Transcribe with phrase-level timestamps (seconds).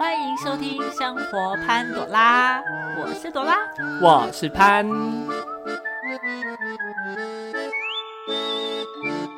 [0.00, 2.58] 欢迎收听《生活潘朵拉》，
[3.02, 3.68] 我是朵拉。
[4.00, 4.88] 我是潘，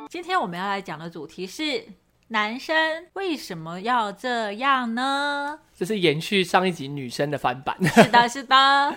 [0.09, 1.85] 今天我们要来讲的主题是：
[2.29, 5.59] 男生为什么要这样呢？
[5.75, 7.77] 这是延续上一集女生的翻版。
[7.83, 8.95] 是的，是的。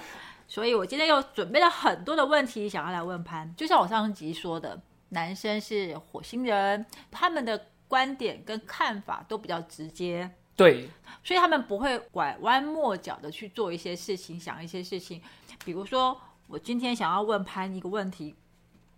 [0.47, 3.51] 所以我今天又准备了很多的问题想要来问潘。
[3.57, 4.79] 就像我上一集说的，
[5.09, 10.29] 男生是火星人，他们的观点跟看法都比较直接。
[10.55, 10.89] 对，
[11.23, 15.21] 所以他们不会拐弯抹角的去做一些事情，想一些事情。
[15.63, 18.35] 比如说，我今天想要问潘一个问题，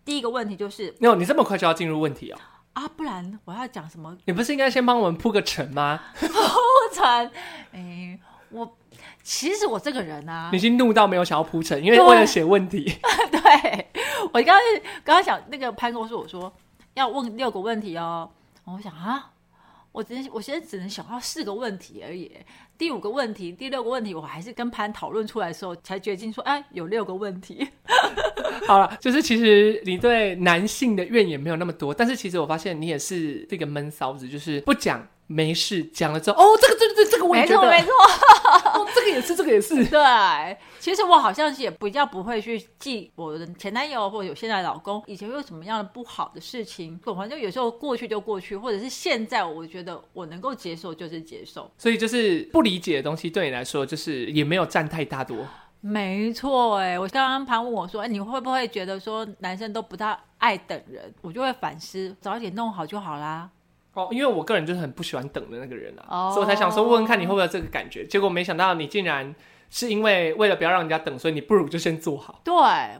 [0.05, 2.39] 第一个问题就是没有你这么快就要进入问题啊？
[2.73, 5.99] 啊，不然我要讲什么你不是应该先帮我们铺个陈吗？
[6.19, 6.27] 铺
[6.93, 7.31] 陈？
[7.71, 8.77] 哎，我
[9.23, 12.83] 其实我这个人啊你已，经怒到没有想要铺陈，因为对为了写问题。
[13.31, 13.87] 对
[14.31, 14.55] 我刚刚
[15.03, 16.53] 刚刚想那个潘跟我说，我说
[16.93, 18.29] 要问六个问题哦，
[18.65, 19.31] 我想啊。
[19.97, 22.31] 我只能，我现在只能想到四个问题而已。
[22.77, 27.67] 第五个问题、第六个问题，我还是跟潘讨论出来的时候才决定说，哎，有六个问题。
[28.67, 37.91] 好了，就是其实你对男性的怨言没有那么多，但是其实我发现你也是这个闷骚子，就是不讲没事，讲了之后，哦，这个这个这个这个我也没错，觉得，没错。
[38.79, 39.83] 哦，这个也是，这个也是。
[39.87, 51.69] 对，其实我好像也比较不会去记我的前男友或者有现在的老公以前有什么样的不好的事情，我反正有时候过去就过去，或者是现在我觉得我能够接受就是接受。
[51.77, 55.37] 所以就是不理解的东西，对你来说就是也没有占太大多。
[55.81, 61.13] 没错，哎，我刚刚潘问我说，哎，你会不会觉得说男生都不大爱等人？
[61.21, 63.49] 我就会反思，早一点弄好就好啦。
[63.97, 68.05] 哦，因为我个人就是很不喜欢等的那个人啊，哦所以我才想说问问看你会不会有这个感觉。
[68.05, 69.33] 结果没想到你竟然
[69.69, 72.39] 是因为为了不要让人家等，所以你不如就先做好。
[72.43, 72.53] 对，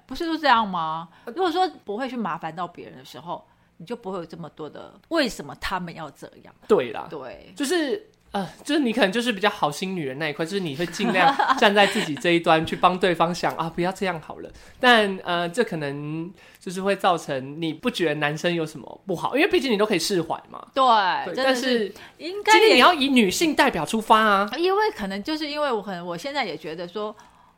[0.08, 1.08] 不是都这样吗？
[1.28, 3.46] 如果说不会去麻烦到别人的时候，
[3.78, 6.54] 你就不会有这么多的为什么他们要这样。
[6.68, 14.50] 对啦，对，就是呃，就是你可能就是比较好心女人那一块，就是你会尽量 站在自己这一端去帮对方想啊，不要这样好了。
[14.80, 20.66] 但呃，这可能就是会造成你不觉得男生有什么不好，因为毕竟你都可以释怀嘛。
[20.74, 24.50] 对，但是应该今天你，要以女性代表出发啊。
[24.58, 27.16] 因为可能就是因为我可能我现在也觉得说。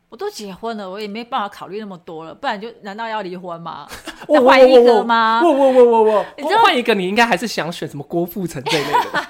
[0.08, 3.86] 我都结婚了，我也没办法考虑那么多了，不然就难道要离婚吗？
[4.26, 5.40] 我换一个吗？
[5.40, 9.24] 我我我我我，你知道换一个，你应该还是想选什么郭富城这一类的。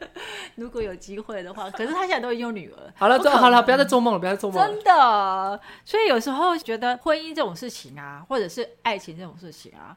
[0.56, 4.68] 如果有机会的话，可是他现在都已经有女儿， 好了，好了，不要再做梦了，不要再做梦了。
[4.68, 5.60] 真的。
[5.84, 9.96] 所以有时候觉得婚姻这种事情啊，或者是爱情这种事情啊，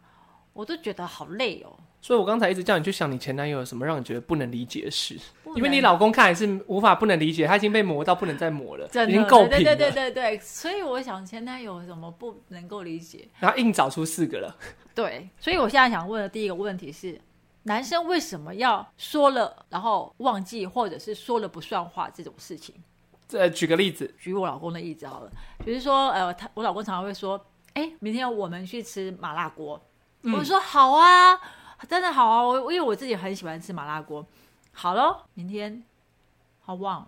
[0.54, 1.76] 我都觉得好累哦。
[2.02, 5.18] 所以我刚才一直叫你去想你前男友有什么让你觉得不能理解的事，
[5.56, 13.28] 因为你老公看来是无法不能理解，他已经被磨到不能再磨了， 真的已经够对对，对对对，所以我想前男友有什么不能够理解？
[13.40, 14.56] 然后硬找出四个了。
[14.94, 17.20] 对，所以我现在想问的第一个问题是：
[17.68, 22.76] 男生为什么要说了然后忘记，或者是说了不算话这种事情？
[23.28, 25.32] 这举个例子，举我老公的例子好了，
[25.66, 27.44] 比如说，呃，他我老公常常会说
[27.74, 29.82] ：“哎，明天我们去吃麻辣锅。
[30.22, 31.40] 嗯我说：“好啊，
[31.90, 34.24] 真的好啊，我因为我自己很喜欢吃麻辣锅。”
[34.72, 35.84] 好了，明天
[36.64, 37.08] 他忘了，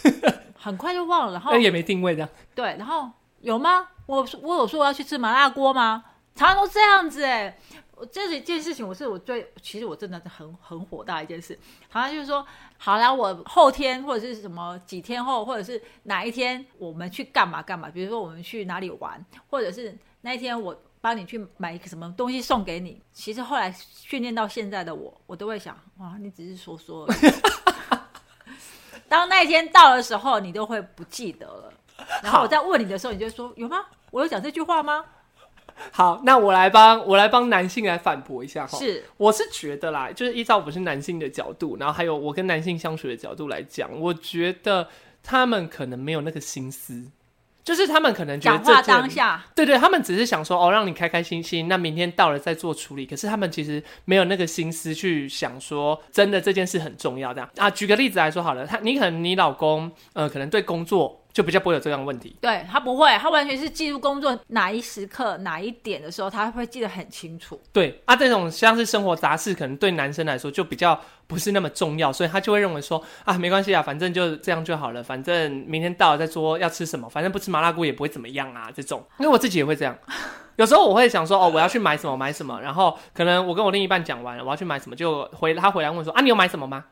[0.58, 2.26] 很快就忘了，然后那也没定位的。
[2.54, 3.88] 对，然后有吗？
[4.06, 6.04] 我我有说我要去吃麻辣锅吗？
[6.34, 7.58] 常常都这样子哎。
[8.00, 11.58] 我这一件事情，我是我最其实我真的是很很火大一件事。
[11.90, 12.44] 好像就是说，
[12.78, 17.90] 好啦，我后天或者是什么几天后，或者是哪一天我们去干嘛干嘛？
[17.90, 23.02] 比如说我们去哪里玩，或者是那一天我帮你去买一个什么东西送给你。
[23.12, 27.18] 其实后来训练到现在的我，我都会想，哇，你只是说说而已。
[29.08, 31.70] 当那一天到的时候，你都会不记得了。
[32.22, 33.84] 然后我在问你的时候，你就说有吗？
[34.10, 35.04] 我有讲这句话吗？
[35.92, 38.78] 好，那我来帮我来帮男性来反驳一下哈。
[38.78, 44.88] 是我是觉得啦，就是依照我是男性的角度，然后还有我跟男性相处的角度来讲，我觉得
[45.22, 47.04] 他们可能没有那个心思，
[47.62, 53.04] 就是他们可能觉得讲话这当下，对对，他们只是想说哦，让你开开心心，那明天到了再做处理。
[53.04, 57.68] 可是他们其实没有那个心思去想说，真的这件事很重要这样啊。
[57.70, 62.36] 举个例子来说好了，他你可能你老公呃，可能对工作就比较不会有这样的问题。
[62.40, 67.60] 对他不会，他完全是记录工作哪一时刻、哪一点的时候，他会记得很清楚。
[67.72, 78.70] 对啊，这种像是生活杂事，可能对男生来说就比较不是那么重要，所以他就会认为说啊，没关系啊，反正就这样就好了，反正明天到了再说要吃什么，反正不吃麻辣锅也不会怎么样啊。
[78.74, 79.96] 这种，因为我自己也会这样，
[80.56, 86.84] 有时候我会想说哦，我要去买什么买什么，然后可能我跟我另一半讲完了我要去买什么，就回他回来问说啊，你有买什么吗？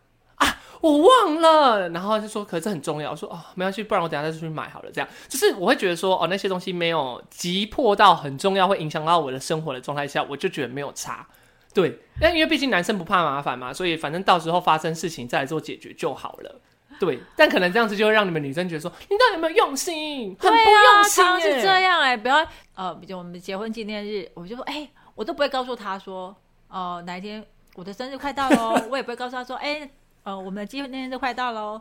[0.81, 3.11] 我忘了，然后就说，可是很重要。
[3.11, 4.91] 我说哦，没关系，不然我等下再出去买好了。
[4.93, 11.27] 这样就是我会觉得说，哦，那些东西没有急迫到很重要，会影响到我的生活的状态下，我就觉得没有差。
[11.75, 16.61] 对，但因为毕竟男生不怕麻烦嘛，所以反正到时候发生事情再来做解决就好了。
[16.99, 20.37] 对，但可能这样子就会让你们女生觉得说，你到底有没有用心？
[20.41, 26.35] 很不，用心是这样哎、不要呃，比如我们结婚纪念日，我就说，哎、我都不会告诉他说，
[26.69, 27.45] 呃，哪一天
[27.77, 29.89] 我的生日快到喽，我也不会告诉他说，哎、
[30.29, 31.81] 呃，我们的纪念日快到喽，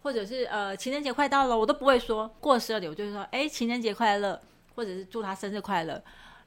[0.00, 2.28] 或者是呃情人节快到了，我都不会说。
[2.38, 4.40] 过十二点我就会说，哎、情人节快乐，
[4.76, 6.00] 或者是祝他生日快乐，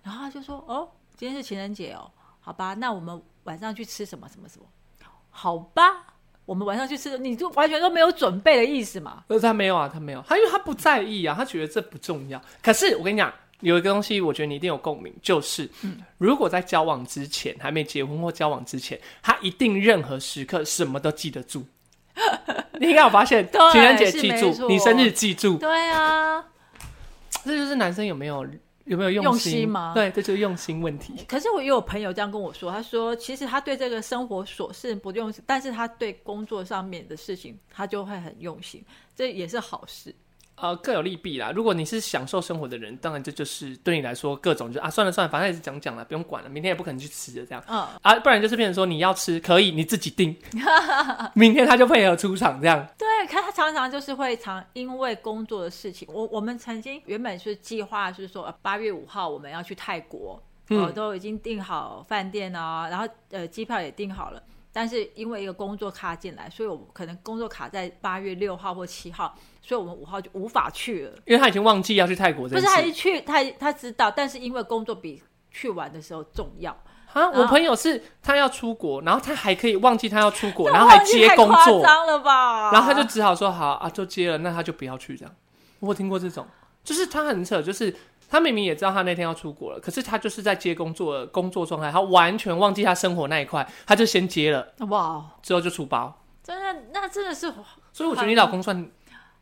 [0.04, 2.10] 然后他就说，哦，今天是情人节哦，
[2.40, 4.66] 好吧，那我们晚上去吃什么什么什么，
[5.32, 6.06] 好吧。
[6.46, 9.26] 我们晚上去吃，你就完全都没有准备的意思嘛？
[9.28, 12.42] 呃，他没有啊，他没有，他因为他不在意啊，他觉得这不重要。
[12.62, 21.66] 可是我跟你讲，有一个东西，我觉得你一定有共鸣，就是，嗯如果在交往之前，还没结婚或交往之前，他一定任何时刻什么都记得住。
[22.80, 26.46] 你应该有发现，对情人节记住，你生日记住，对啊，
[27.44, 28.46] 这就是男生有没有
[28.86, 31.14] 有没有用心心吗对，这就是用心问题。
[31.28, 38.84] 可是我也有朋友这样跟我说，他说其实他对这个生活琐事不用心，但是他对工作上面的事情他就会很用心，
[39.16, 40.14] 这也是好事。
[40.64, 41.52] 呃，各有利弊啦。
[41.52, 47.62] 如果你是享受生活的人，当然这就是对你来说各种就啊，算了算了，反正也是讲讲了，不用管了，明天也不可能去吃的这样。
[47.68, 50.34] 嗯，啊，不然就是变成说你要吃可以你自己定，
[51.36, 52.88] 明天他就配合出场这样。
[52.98, 64.42] 对，可他常常就是会常因为工作的事情，我我们曾经原本是计划是说呃八月五号我们要去泰国，呃，嗯都已经订好饭店啊，然后呃机票也订好了。
[64.76, 71.14] 但是因为一个工作卡进来，所以我可能工作卡在八月六号或七号，所以我们五号就无法去了。
[71.26, 76.72] 因为他已经忘记要去泰国这不是他件事一去，他他知道，但是因为工作比去玩的时候重要，
[77.14, 77.30] 啊。
[77.30, 82.72] 我啊朋友是他要出国，然后他还可以忘记他要出国，然后还接工太夸作，张了吧？
[82.74, 85.34] 然后他就只好说好啊，就接了，那他就不要去这样。
[85.80, 86.46] 我有听过这种，
[86.84, 87.96] 就是他很扯，就是
[88.30, 96.20] 他明明也知道他那天要出国了，可是他就是在接工作的工作状态，他完全忘记他生活那一块，他就先接了，哇，之后就出包。
[96.44, 97.50] 真的那真的是
[97.94, 98.86] 所以我觉得你老公算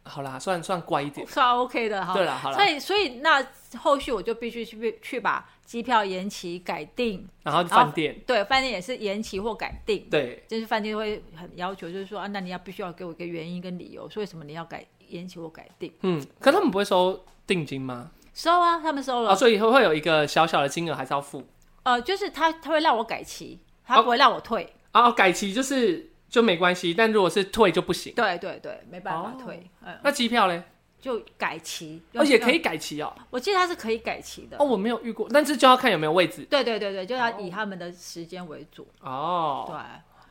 [0.03, 1.25] 好啦，算算乖一点。
[1.27, 2.13] 算 OK 的哈。
[2.13, 3.45] 对了，好了所，以所以那
[3.77, 10.07] 后续我就必须去去把机票延期改定，然后饭店，对，饭店也是延期或改定。
[10.09, 15.93] 对，就是饭店会很要求，就是说啊，那你要必须要给我一个原因跟理由，说为什么你要改延期或改定？
[16.01, 18.11] 嗯，可他们不会收定金吗？
[18.33, 19.31] 收啊，他们收了。
[19.31, 21.45] 啊，所以会会有一个小小的金额还是要付
[21.83, 24.75] 呃，就是他他会让我改期，他不会让我退。
[24.91, 25.07] 啊？
[25.07, 28.11] 哦改期就是就没关系，但如果是退就不行。
[28.15, 30.63] 对对对，没办法哦退，嗯，那机票嘞？
[30.99, 33.11] 就改期，而且可以，改期哦。
[33.31, 34.55] 我记得它是可以改期的。
[34.57, 38.87] 哦，我没有遇过，但是就要看有没有位置对对对对，就要以他们的时间为主。
[39.01, 39.65] 哦。
[39.67, 39.75] 对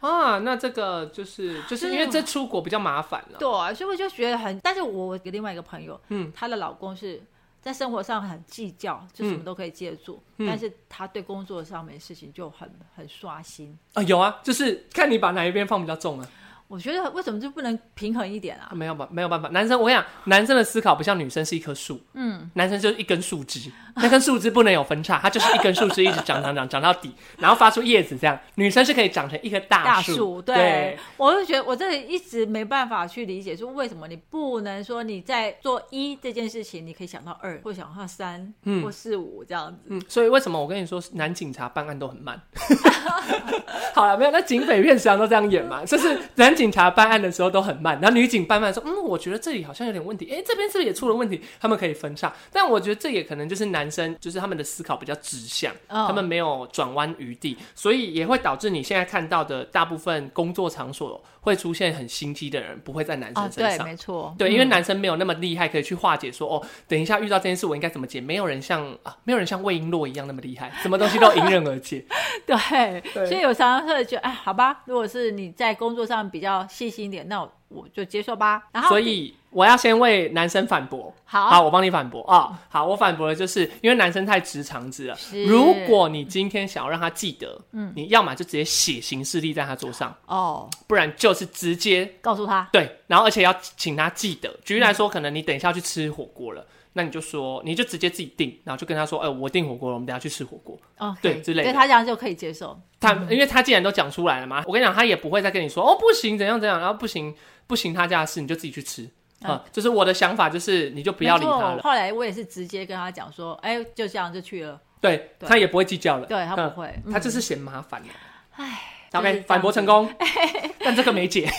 [0.08, 3.38] 啊，那这个就是就是因为这出国比较麻烦了。
[3.38, 7.20] 对，所以我就觉得很，但是我有另外一个朋友，嗯，她的老公是
[7.60, 13.78] 在生活上很计较，就什么嗯都可以接得住，嗯但是他对工作上面的事情就很很刷新。
[13.92, 16.30] 啊，有啊，就是看你把哪一边放比较重啊。
[16.70, 18.70] 我觉得为什么就不能平衡一点啊？
[18.72, 28.38] 没有办没有办法，男生我跟你讲，男生的思考不像女生是一棵树，嗯，男生就是一根树枝，那根树枝不能有分叉，它就是一根树枝一直长长长长到底， 然后发出叶子这样。
[28.54, 38.80] 女生是可以长成一棵大树，树，对，我就觉得我这里一直没办法去理解，说为什么你不能说你在做一这件事情，你可以想到二，或想到三，嗯。
[38.84, 39.80] 或四五这样子。
[39.86, 42.40] 嗯，所以为什么我跟你说男警察办案都很慢？
[43.92, 51.40] 好了，没有，那警匪片时常都这样演嘛，就是男警察办案的时候都很慢，然后女警办案说，嗯，我觉得这里好像有点问题，诶，这边是不是也出了问题？
[51.58, 63.78] 他们可以分叉，但我觉得这也可能就是男生，就是他们的思考比较直向，嗯他们没有转弯余地，所以也会导致你现在看到的大部分工作场所会出现很心机的人，不会在男生身上。
[63.78, 68.20] 对没错，对，因为嗯男生没有那么厉害，可以去化解说哦，等一下遇到这件事我应该怎么解？
[68.20, 72.04] 没有人像啊，没有人像魏璎珞一样那么厉害，什么东西都迎刃而解。
[72.44, 78.62] 对，对所以有常常会觉得，哎，好吧，如果是你在工作上比较细心一点，那我我就接受吧。
[78.72, 81.12] 然后，所以我要先为男生反驳。
[81.24, 85.14] 好，好，我帮你反驳啊、好，我反驳的就是因为男生太直肠子了。
[85.14, 94.52] 是如果你今天想要让他记得，嗯，你要么就直接写行事历在他桌上，哦，不然就是直接告诉他，对，然后而且要请他记得。
[94.64, 96.66] 举例来说，可能你等一下要去吃火锅了。
[96.92, 100.78] 那你就说，你就直接自己订，然后就跟他说，哎、我订火锅了，我们等下去吃火锅。
[100.98, 101.70] 哦，对之类的。
[101.70, 102.78] 对他这样就可以接受。
[102.98, 107.34] 他因为他既然都讲出来了嘛，我跟你讲，他也不会再跟你说哦不行怎样怎样，然后不行
[107.66, 109.08] 不行他家的事你就自己去吃。
[109.42, 115.48] 啊、就是我的想法就是你就不要理他了，后来我也是直接跟他讲说，哎，就这样就去了，对对。
[115.48, 116.68] 他也不会计较了，对他嗯。
[116.68, 118.08] 不会，嗯他就是嫌麻烦了。
[118.56, 118.66] 唉。
[119.10, 120.08] 就是这 OK，反驳成功，
[120.78, 121.50] 但这个没解。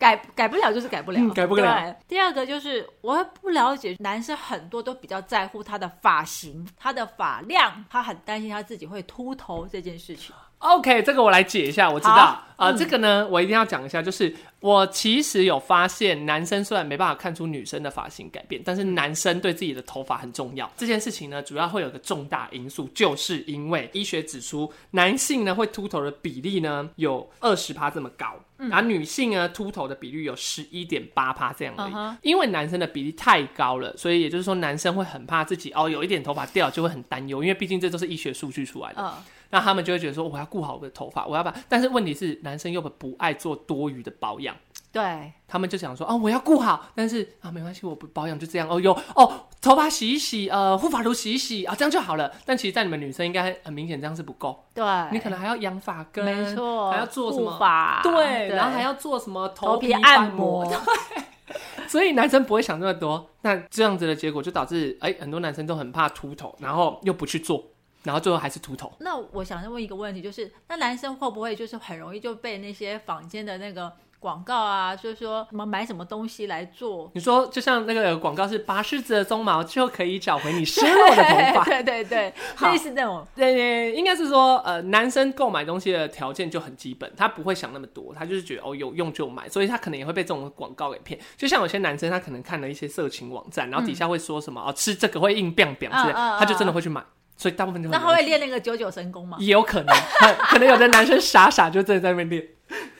[0.00, 1.94] 改改不了就是改不了，嗯改不了对。
[2.08, 10.34] 第二个就是我会不了解男生很多都比较在乎他的发型、他的发量，他很担心他自己会秃头这件事情。
[10.60, 20.70] OK，这个我来解一下，我知道好啊、嗯这个呢，我一定要讲一下，就是我其实有发现，男生虽然没办法看出女生的发型改变，但是男生对自己的头发很重要。
[20.76, 28.26] 这件事情呢，主要会有个重大因素，就是因为医学指出，男性呢会秃头的比例呢有二十趴这么高。
[28.58, 39.00] 然后女性呢，秃头的比率有十一点八趴这样而已因为男生的比例太高了，所以也就是说，男生会很怕自己哦有一点头发掉，就会很担忧，因为毕竟这都是医学数据出来的。
[39.02, 39.14] 嗯，
[39.50, 41.54] 那他们就会觉得说，我要顾好我的头发，我要把。
[41.68, 44.56] 但是问题是，男生又不爱做多余的保养，
[44.92, 48.68] 对，他们就想说，哦，我要顾好，但是啊，没关系，我不保养就这样。
[48.68, 52.32] 哦，有哦，头发洗一洗，呃，护发乳洗一洗啊，这样就好了。
[52.44, 60.76] 但其实，在你们女生应该很明显，这样是不够，对，你可能还要养发根，没错，还要做什么护发，对，然后还要做什么皮头皮按按摩对，
[61.88, 67.64] 所以男生不会想那么多，那这样子的结果就导致，哎、很多男生都很怕秃头，然后又不去做，
[68.04, 68.92] 然后最后还是秃头。
[69.00, 91.18] 那我想问一个问题，就是那男生会不会就是很容易就被那些坊间的那个广告啊，就是说什么买什么东西来做你说，就像那个广告是拔狮子的鬃毛就可以找回你失落的头发， 对对对，好类似那种，对，应该是说，呃，男生购买东西的条件就很基本，他不会想那么多，他就是觉得哦有用就买，所以他可能也会被这种广告给骗。
[91.38, 97.02] 就像有些男生，他可能看了一些色情网站，然后底下会说什么、哦吃这个会硬冰冰之类，嗯嗯嗯他就真的会去买。
[97.40, 99.38] 所以大部分就那他会练那个九九神功吗？
[99.40, 99.96] 也有可能，
[100.50, 102.46] 可能有的男生傻傻就真的在那边练。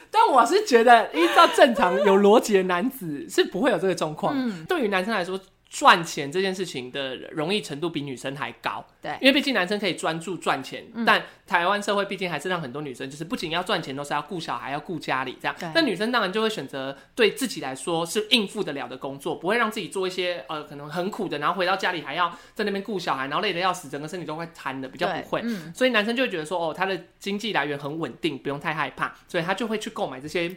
[0.09, 4.33] 但我是觉得，依照正常有逻辑的男子是不会有这个状况。
[4.35, 5.39] 嗯对于男生来说，
[5.71, 8.85] 赚钱这件事情的容易程度比女生还高。
[9.01, 15.69] 对因为毕竟男生可以专注赚钱，嗯但台湾社会毕竟还是让很多女生就是不仅要赚钱，都是要顾小孩、要顾家里这样对。
[15.73, 25.39] 那女生当然就会选择对自己来说是应付得了的工作，不会让自己做一些呃可能很苦的，然后回到家里还要在那边顾小孩，然后累得要死，整个身体都快瘫了，比较不会。
[25.45, 30.53] 嗯，所以男生就会觉得说，哦，他的经济来源很稳定，不用太害怕，所以他就会去购买这些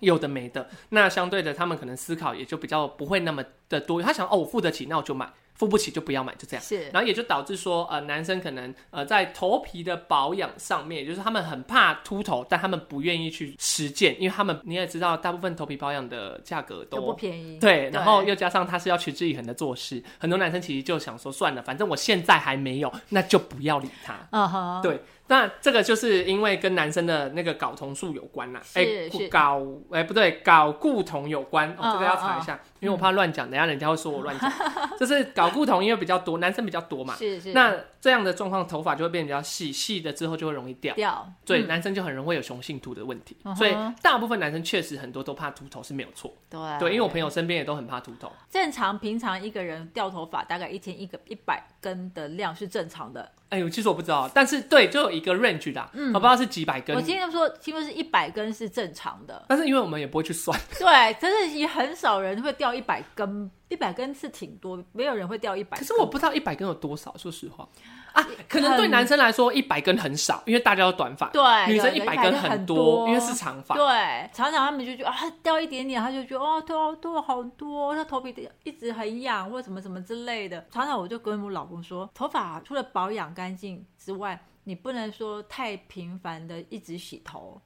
[0.00, 0.68] 有的没的。
[0.90, 4.02] 那相对的，他们可能思考也就比较不会那么的多。
[4.02, 6.62] 他想，哦，我付得起，那我就买；付不起就不要买，就这样。
[6.64, 17.58] 是，然后也就导致说，呃，男生可能呃在头皮的保养上面，也就是他们很怕秃头，但他们不愿意去实践，因为他们你也知道，大部分头皮保养的价格都不便宜。
[17.58, 24.14] 对，然后又加上他是要持之以恒的做事，很多男生其实就想说，算了，反正我现在还没有，那就不要理他。
[24.30, 29.28] 嗯哼，对，那这个就是因为跟男生的那个睾酮素有关啦，是哎，是。
[29.28, 34.52] 睾哎不对，睾固酮有关，哦，嗯这个要查一下，因为我怕乱讲，等下人家会说我乱讲。
[34.98, 37.74] 就是睾固酮因为比较多，男生比较多嘛，是是，那
[38.06, 40.94] 这样的状况头发就会变得比较细，细的之后就会容易掉。
[40.94, 41.66] 掉，对嗯。
[41.66, 46.60] 男生就很容易有雄性秃的问题，嗯所以大部分男生确实很多都怕秃头是没有错，对。
[46.78, 53.28] 对，因为我朋友身边也都很怕秃头，正常平常一个人掉头发大概一天一个一百根的量是正常的。
[53.48, 56.14] 哎呦，其实我不知道，但是对，就有一个 range 啦，嗯。
[56.14, 56.94] 我不知道是几百根。
[56.94, 65.76] 我，听他说，听说是一百根是正常的，但是因为我们也不会去算，对，但是也很少人会掉一百根，一百根是挺多，没有人会掉一百。
[65.78, 67.68] 可是我不知道一百根有多少，说实话
[68.12, 80.64] 啊，可能对男生来说一百根很少，因为大家都短发，对女生对100根很很多因为是长发对，常常他们就觉得啊，掉一点点，他就觉得哦，掉掉好多，他头皮一直很痒或者什么什么之类的。
[80.70, 87.60] 常常我就跟我老公说，头发除了保养干净之外，你不能说太频繁的一直洗头。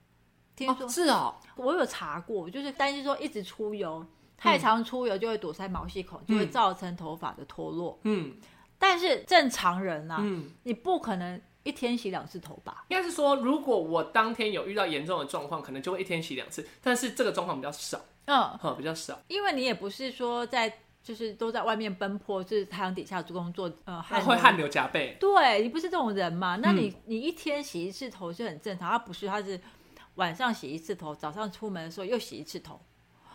[0.57, 4.04] 听说、哦，是哦，我有查过，就是担心说一直出油，
[4.40, 8.00] 太常出油就会堵塞毛细孔，就会嗯造成头发的脱落。
[8.04, 8.32] 嗯
[8.78, 12.87] 但是正常人啊，嗯，你不可能一天洗两次头吧？
[12.88, 26.56] 应该是说，如果我当天有遇到严重的状况，可能就会一天洗两次，但是这个状况比较少，嗯，好，比较少，因为你也不是说在就是都在外面奔波，就是太阳底下做工作，呃，汗会汗流浃背，对你不是这种人嘛？
[26.56, 29.61] 那你、嗯你一天洗一次头是很正常，他不是，他是
[30.14, 32.80] 晚上洗一次头，早上出门的时候又洗一次头。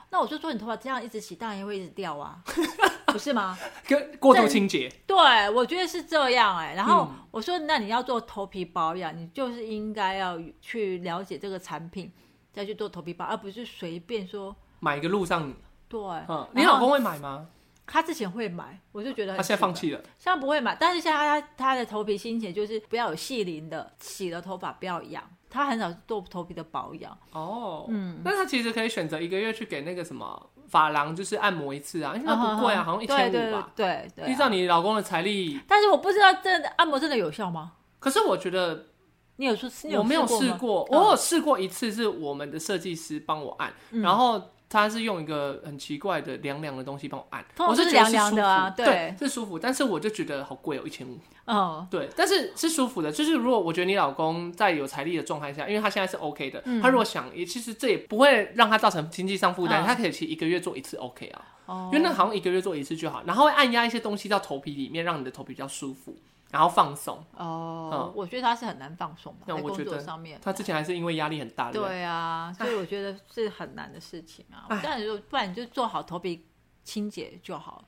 [0.09, 2.41] 那我就说你头发这样一直洗，当然也会一直掉啊，
[3.07, 3.57] 不是吗？
[3.87, 5.17] 跟过度清洁，对，
[5.49, 12.11] 我觉得是这样哎、然后嗯我说，那你要做头皮保养，你就是应该要去了解这个产品，
[12.53, 15.53] 再去做头皮保养，而不是随便说买一个路上，
[15.89, 15.99] 对。
[16.29, 17.47] 嗯，你老公会买吗？
[17.87, 25.23] 他之前会买，我就觉得他现在放弃了，现在不会买，但是现在他他的头皮心情就是不要有细鳞的，洗了头发不要痒，
[25.55, 27.17] 他很少做头皮的保养。
[27.31, 33.71] 哦，嗯，那他其实可以选择一个月去给那个什么发廊，就是按摩一次啊，因为那不贵啊，好像一千五吧。
[33.75, 37.71] 对对、依照你老公的财力，但是我不知道这按摩真的有效吗？
[37.99, 38.87] 可是我觉得
[39.37, 40.99] 你有说你我没有试过，嗯。
[40.99, 44.01] 我有试过一次，是我们的设计师帮我按，嗯。
[44.01, 51.17] 然后他是用一个很奇怪的凉凉的东西帮我按，通常是我觉得凉凉的啊对对，是舒服，但是我就觉得好贵哦，一千五。
[51.45, 53.11] 哦，对，但是是舒服的。
[53.11, 59.85] 就是如果我觉得你老公在有财力的状态下，因为他现在是 OK 的，他如果想，也其实这也不会让他造成经济上负担，嗯。
[59.85, 61.89] 他可以其实一个月做一次 OK 啊，哦。
[61.93, 66.17] 因为那好像一个月做一次就好，然后会按压一些东西到头皮里面，让你的头皮比较舒服，
[66.51, 67.23] 然后放松。
[67.35, 70.39] 哦，我觉得他是很难放松吧，在工那我觉得作上面。
[70.43, 74.79] 他之前还是因为压力很大，对啊，所以我觉得是很难的事情啊唉。
[74.83, 76.47] 但是不然你就做好头皮
[76.83, 77.83] 清洁就好。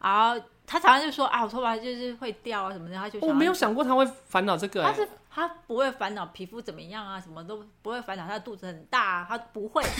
[0.00, 9.82] 然后他常常就说啊，我头发就是会掉啊什么的，他就想我没有想过他会烦恼这个、欸，他是他不会烦恼皮肤怎么样啊，什么都不会烦恼他的肚子很大、啊，他不会。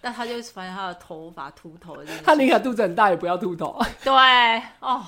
[0.00, 4.12] 但他就是烦恼他的头发秃头的这件事他宁可肚子很大也不要秃头，对
[4.78, 5.04] 哦，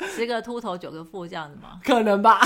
[0.00, 1.80] 十个秃头九个富这样子吗？
[1.84, 2.40] 可能吧？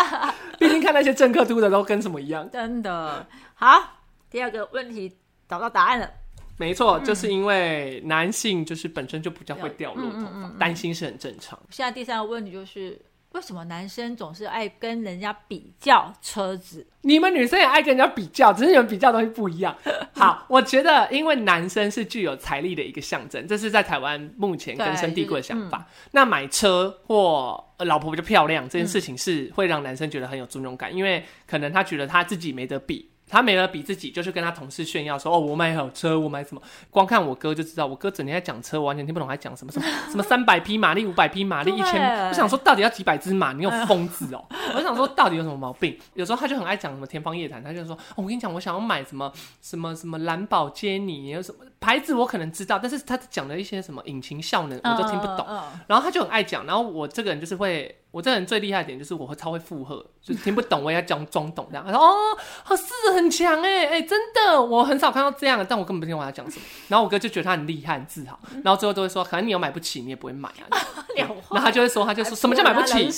[0.58, 2.48] 毕竟看那些政客秃的都跟什么一样。
[2.50, 3.96] 真的好。
[4.30, 5.16] 第二个问题
[5.48, 6.08] 找到答案了，
[6.56, 11.58] 没错，就是因为男性就是本身就比较会掉落头嗯嗯发，担心是很正常。
[11.70, 12.96] 现在第三个问题就是，
[13.32, 16.86] 为什么男生总是爱跟人家比较车子？
[17.02, 19.74] 你们女生也爱跟人家比较，只是你们比较东西不一样。
[20.14, 25.86] 好，我觉得因为男生是具有财力的一个象征，这是在台湾目前根深蒂固的想法。
[26.10, 33.09] 那买车或、呃老婆比较漂亮这件事情是会让男生觉得很有尊重感，因为可能他觉得他自己没得比。
[33.30, 36.60] 他没了比自己，就去跟他同事炫耀说：“哦，我买好车，我买什么？”
[36.90, 42.28] 光看我哥就知道，我哥整天在讲车，我完全听不懂他讲什么，什么 什么三百匹马力、五百匹马力、一千。
[42.28, 43.52] 我想说，到底要几百只马？
[43.52, 44.44] 你有 疯子哦！
[44.74, 45.96] 我想说，到底有什么毛病？
[46.14, 49.32] 有时候他就很爱讲什么天方夜谭，他就说：“哦，我跟你讲，我想要买什么
[49.62, 55.46] 什么什么蓝宝坚尼，有什么牌子我可能知道，但是他讲的一些什么引擎效能我都听不懂。
[55.86, 61.84] 然后他就很爱讲，然后我这个人就是会，我这个人最厉害的点就是我会超会附和，就是听不懂我也要装装懂这样。
[61.84, 66.64] 他说哦，好是很强哎哎，真的，我很少看到这样的，但我根本不听懂他讲什么。
[66.88, 70.66] 然后我哥就觉得他很厉害，很自豪，然后最后都会说，可能你又买不起，你也不会买啊。
[71.16, 73.10] 两然后他就会说，他就说什么叫买不起？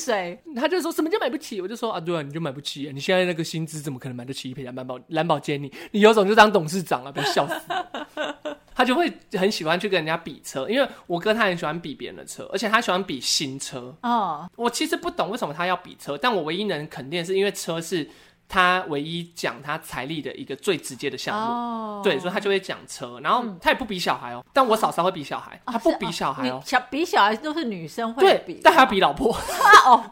[0.57, 1.61] 他就说什么叫买不起？
[1.61, 5.73] 我就说啊，对啊，你就买不起、你现在那个薪资怎么可能买得起一瓶蓝宝蓝宝坚尼？
[5.93, 8.57] 你有种就当董事长啊，不要笑死我。
[8.75, 13.95] 他就会很喜欢去跟人家比车，因为我哥他很喜欢比别人的车，而且他喜欢比新车。
[14.03, 18.05] 哦，我其实不懂为什么他要比车，但我唯一能肯定是因为车是
[18.53, 21.43] 他唯一讲他财力的一个最直接的项目。
[21.43, 26.61] 哦，对，所以他就会讲车，然后他也不比小孩哦，但我嫂嫂会比小孩，他不比小孩哦。
[26.63, 29.35] 你，小比小孩都是女生会对比，，但他比老婆。
[29.87, 30.05] 哦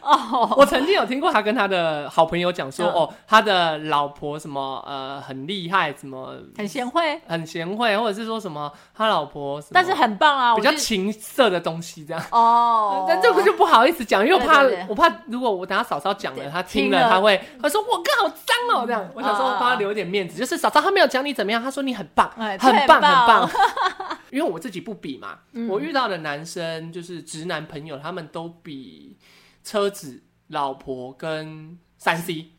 [0.00, 2.94] 哦，我曾经有听过他跟他的好朋友讲说，嗯。
[2.94, 12.22] 哦，他的老婆什么呃很厉害，什么很贤惠，很贤惠，或者是说什么他老婆但是很棒啊，比较情色的东西这样。
[12.30, 17.00] 哦， 但这个就不好意思讲，因为我怕我怕如果我等下嫂嫂讲了，对他听听了。
[17.00, 23.50] 了他会他说我哥好脏哦这样，我想说帮他留一点面子，就是嫂嫂他没有讲你怎么样，他说你很棒，哎很棒很棒。
[24.30, 29.16] 因为我自己不比嘛，嗯我遇到的男生就是直男朋友，他们都比
[29.64, 32.52] 车子、老婆跟三 C。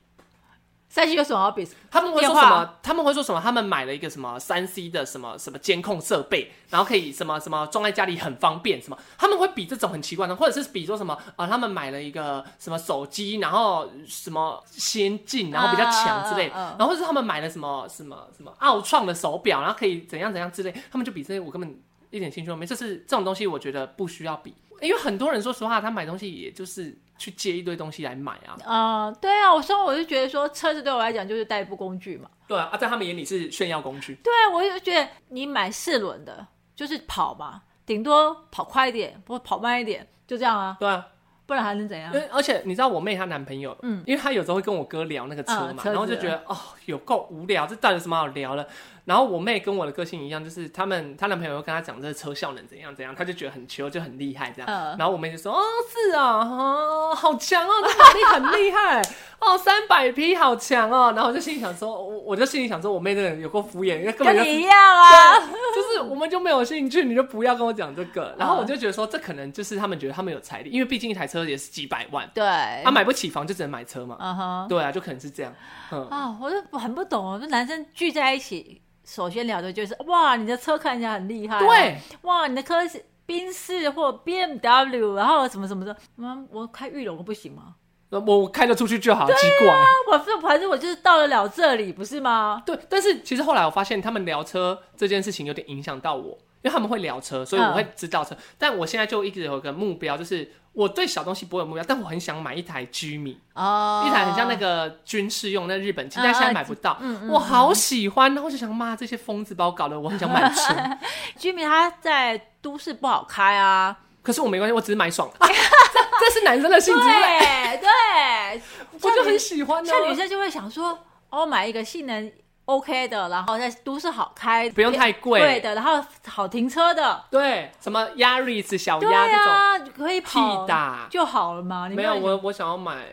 [0.94, 1.68] 三星有什么好比？
[1.90, 2.76] 他们会说什么？
[2.84, 3.42] 他们会说什么？
[3.42, 8.98] 他们买了一个什么三 C 的什么什么监控设备，然后可以什么什么装在家里很方便，什么？
[9.18, 21.76] 他们会比这种很奇怪的，或者是比说什么啊、他们买了一个什么手机，然后什么先进，然后比较强之类，然后或者是他们买了什么什么什么奥创的手表，然后可以怎样怎样之类，他们就比这些，我根本
[22.12, 22.68] 一点兴趣都没。
[22.68, 28.58] 这是这种东西，我觉得不需要比，因为很多人说实话，他买东西也就是去借一堆东西来买啊。
[28.66, 32.30] 嗯，对啊，我说我就觉得说车子对我来讲就是代步工具嘛。
[32.48, 34.16] 对啊，啊在他们眼里是炫耀工具。
[34.24, 41.08] 对啊，我就觉得你买四轮的，就是跑嘛，顶多跑快一点，不跑慢一点，就这样啊，对啊，
[41.46, 42.20] 不然还能怎样因？
[42.20, 48.68] 为而且你知道我妹她男朋友，嗯嗯，因为她有时候会跟我哥聊那个车嘛，嗯车然后就觉得哦有够无聊，这到底有什么好聊的？
[49.06, 54.70] 然后我妹跟我的个性一样，就是他们她男朋友又跟她讲这个车效能怎样怎样，她就觉得很球就很厉害这样。
[54.70, 59.02] 嗯然后我妹就说哦是啊，哦好强哦，这马力很厉害
[59.40, 61.12] 哦，三百匹好强哦。
[61.16, 65.40] 然后我就心里想说，我我就心里想说，我妹这个人有够敷衍，因为根本就跟你一样啊，
[65.76, 68.34] 就是我们就没有兴趣，你就不要跟我讲这个。
[68.38, 72.44] 然后我就觉得说，这可能就是他们觉得他们有财力，因为毕竟一台车也是几百万，对，
[72.86, 74.16] 他、买不起房就只能买车嘛。
[74.20, 75.54] 嗯哼，对啊，就可能是这样。
[75.92, 87.76] 嗯，啊，我就很不懂哦，这男生聚在一起，首先聊的就是哇，你的车看起来很厉害、啊，对，哇，你的车是宾士或 BMW，然后什么什么的，嗯，我开玉龙不行吗？
[88.10, 89.74] 我我开得出去就好，奇怪。
[90.12, 92.62] 我这反正我就是到得了这里，不是吗？
[92.64, 98.36] 对，但是其实后来我发现，他们聊车这件事情有点影响到我，因为他们会聊车，所以我会知道车。
[98.58, 106.98] 但我现在就一直有一个目标，就是我对小东西不会有目标，但我很想买一台居米，哦，一台很像那个军事用那日本机，但现在买不到。
[107.02, 110.74] 嗯嗯我好喜欢，然后我就想，骂，这些疯子把我搞得我很想买车。
[111.38, 115.30] 居民他在都市不好开啊，可是我没关系，我只是买爽。
[115.38, 118.62] 啊、这这是男生的性质，对对，
[119.02, 119.92] 我就很喜欢呢。
[119.92, 120.98] 像女生就会想说，
[121.30, 122.32] 哦，买一个性能
[122.66, 130.68] OK 的，然后在都市好开，不用太贵对的，然后好停车的，对，什么 Yaris 小对鸭这种啊，可以跑
[131.10, 131.88] 就好了嘛。
[131.88, 133.06] 你没有，我我想要买。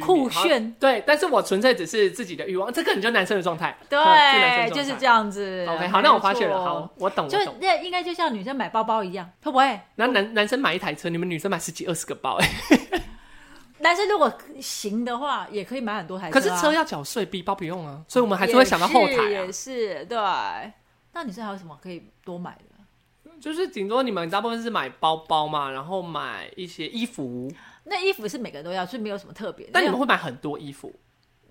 [0.00, 5.64] 酷炫好对，但是我纯粹只是自己的欲望，这个你就男生的状态，对 就是这样子。
[5.68, 7.38] OK，好，那我发现了，好，，我懂，就。
[7.60, 9.80] 那应该就像女生买包包一样，会不会？
[9.94, 12.50] 然后男男生买一台车，你们女生买十几二十个包，哎，
[13.78, 16.40] 男生如果行的话，也可以买很多台车、啊。
[16.40, 19.52] 可是车要缴税，比包不用啊，所以我们还是会想到后台啊也。
[19.52, 20.16] 是也是对。
[21.12, 23.30] 那你是还有什么可以多买的？
[23.38, 27.52] 就是顶多你们大部分是买包包嘛，然后买一些衣服，
[27.84, 29.72] 那衣服是每个人都要，所以没有什么特别的。
[29.74, 30.92] 但你们会买很多衣服。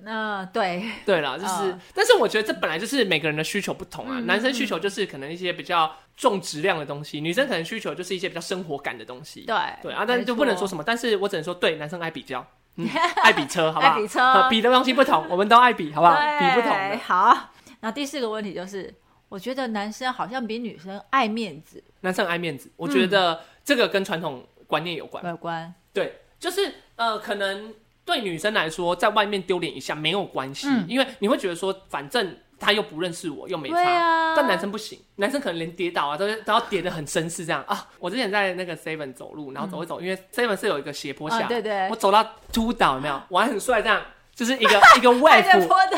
[0.03, 4.19] 那、对对啦，就是，嗯但是我觉得这本来就是每个人的需求不同啊。
[4.19, 9.41] 嗯男生需求就是可能一些比较重质量的东西，女生可能需求就是一些比较生活感的东西。
[9.41, 10.84] 对对啊，但是就不能说什么。
[10.86, 12.88] 但是我只能说，对，男生爱比较，嗯，
[13.23, 13.93] 爱比车，好不好？
[13.93, 16.15] 爱比车呃比的东西不同，我们都爱比，好不好？
[16.39, 16.97] 比不同的。
[16.97, 17.51] 好。
[17.79, 18.93] 然后第四个问题就是，
[19.29, 25.25] 我觉得男生好像比女生爱面子男生很爱面子，我觉得这个跟传统观念有关。
[25.25, 25.73] 有关。
[25.93, 27.73] 对，就是呃，可能
[28.06, 33.76] 对女生来说，在外面丢脸一下没有关系，嗯因为你会觉得说，反正他又不认识我，又没差。
[33.76, 37.88] 对啊，但男生不行，男生可能连跌倒啊，都都要跌得很绅士这样啊。
[38.00, 43.22] 我之前在那个 Seven 走路，然后走一走，因为 Seven 是有一个斜坡下对对我走到秃倒，有没有？
[43.30, 44.02] 我还很帅这样，
[44.36, 45.98] 就是一个一个 wave，坡的，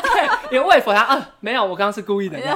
[0.49, 2.51] 一个 wave，他啊没有，我刚刚是故意的， 因为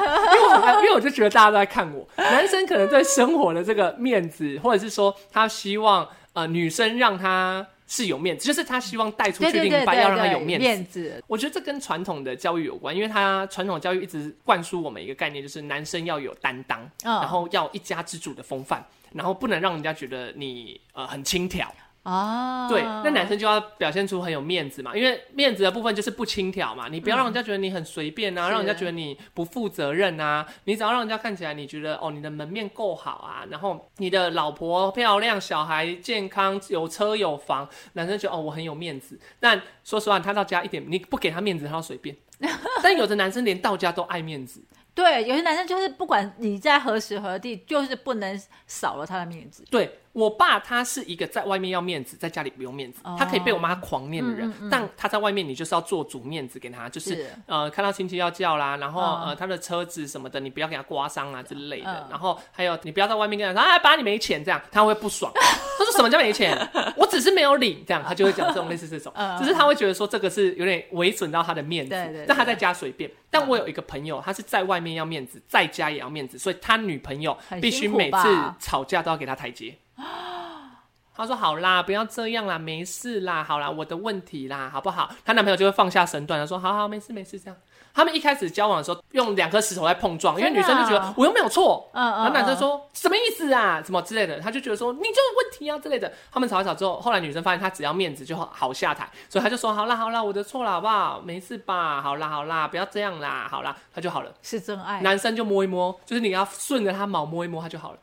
[0.46, 2.08] 我很爱因为我就觉得大家都在看我。
[2.16, 10.66] 男生可能对生活的这个面子，或者是说他希望呃女生让他是有面子，就是他希望带出去另一半要让他有面子。
[10.66, 21.68] 面子，我觉得这跟传统的教育有关，因为他传统教育一直灌输我们一个概念，就是男生要有担当，嗯然后要一家之主的风范，然后不能让人家觉得你呃很轻佻。
[22.04, 28.52] 哦，对，那男生就要表现出很有面子嘛，因为面子的部分就是不轻佻嘛，你不要让人家觉得你很随便啊，是。
[28.52, 42.16] 让人家觉得你不负责任啊，你只要让人家看起来你觉得哦你的门面够好啊，然后你的老婆漂亮，小孩健康，有车有房，男生觉得哦我很有面子，但说实话，他到家一点你不给他面子，他要随便。
[42.82, 44.64] 但有的男生连到家都爱面子，
[44.96, 49.64] 对，有些男生就是不管你在何时何地，就是不能少了他的面子。
[49.70, 54.48] 对我爸，他是一个在外面要面子，在家里不用面子，哦他可以被我妈狂念的人。
[54.50, 61.92] 嗯嗯嗯但他在外面，你就是要做足面子给他，就是是呃，看到亲戚要叫啦，然后、嗯呃，他的车子什么的，你不要给他刮伤啊之类的。
[61.92, 65.32] 嗯然后还有，你不要在外面跟他说啊，爸你没钱这样，他会不爽。
[65.34, 66.58] 他说什么叫没钱？
[66.98, 72.26] 我只是没有领，这样他就会讲这种类似这种，只是他会觉得说这个是有点违损到他的面子。
[72.28, 73.10] 但他在家随便。
[73.30, 79.74] 但我有一个朋友，他是在外面要面子，在家也要面子，所以他女朋友必须每次吵架都要给他台阶。
[81.14, 87.56] 他说：“好啦，不要这样啦，没事啦，好啦，我的问题啦，好不好？”她男朋友就会放下身段，他说：“好好，没事没事。”这样，
[87.94, 96.12] 他们一开始交往的时候，用两颗石头在碰撞，因为女生就觉啊得我又没有错，嗯嗯然后男生说什么意思啊，什么之类的，他就觉得说你就有问题啊之类的。
[96.32, 101.22] 他们吵一吵之后，后来女生发现他只要面子就好好下台，所以他就说：“好啦好啦，我的错了，好不好？
[101.24, 102.02] 没事吧？
[102.02, 105.02] 好啦好啦，不要这样啦，好啦，他就好了。”是真爱。
[105.02, 108.00] 男生就摸一摸，就是你要顺着他毛摸一摸，他就好了。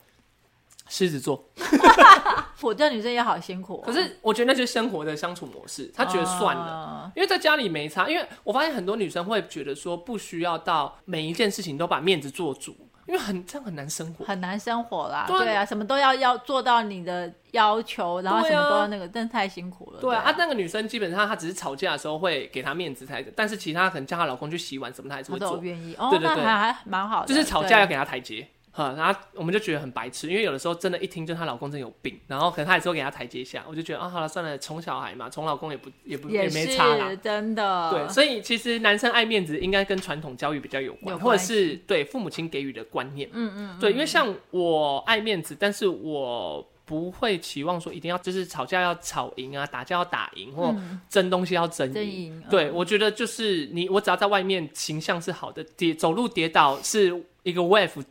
[0.88, 1.44] 狮子座。
[2.60, 8.08] 我这女生也好辛苦哦、可是我觉得那就是生活的相处模式，她觉得算了，了，因为在家里没差。
[8.08, 14.24] 因为我发现很多女生会觉得说，不需要到每一件事情都把面子做足，因为很这样很难生活。
[14.24, 15.24] 很难生活啦。
[15.28, 20.00] 对啊什么都要要做到你的要求，然后什么都要那个，真的太辛苦了。
[20.00, 25.94] 对啊，啊，那个女生基本上她只是吵架的时候会给她面子才，但是其他可能叫她老公去洗碗什么，她还是会做，愿意。
[25.96, 27.28] 哦，对对对那还还蛮好的。
[27.28, 28.48] 就是吵架要对给她台阶。
[28.78, 37.12] 哈，然后我们就觉得很白痴，因为有的时候真的，一听就她老公真有病，然后可能她也是会给她台阶下，我就觉得啊，好了，算了，宠小孩嘛，宠老公也不也不也没差啦。
[37.16, 37.90] 真的。
[37.90, 43.28] 对，所以其实男生爱面子应该跟传统教育比较有关，有或者是对父母亲给予的观念。
[43.32, 52.26] 嗯嗯，对，因为像我爱面子，但是我不会期望说一定要就是吵架要吵赢啊，打架要打赢，或嗯争东西要争争赢。
[52.26, 52.44] 赢。
[52.48, 58.02] 对，嗯我觉得就是你，我只要在外面形象是好的，跌走路跌倒是一个 wave，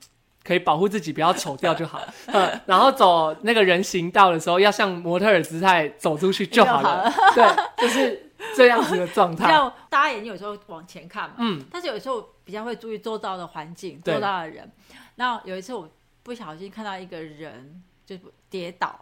[0.47, 1.99] 可以保护自己不要丑掉就好。
[2.27, 7.12] 嗯，然后走那个人行道的时候，要像模特儿姿态走出去就好了。
[7.36, 7.45] 对，
[7.77, 9.47] 就是这样子的状态。
[9.51, 14.71] 像大家眼睛有时候往前看嘛，嗯，但是有时候比较会注意周遭的环境、周遭的人。
[15.15, 15.89] 那有一次我
[16.23, 18.15] 不小心看到一个人就
[18.49, 18.97] 跌倒，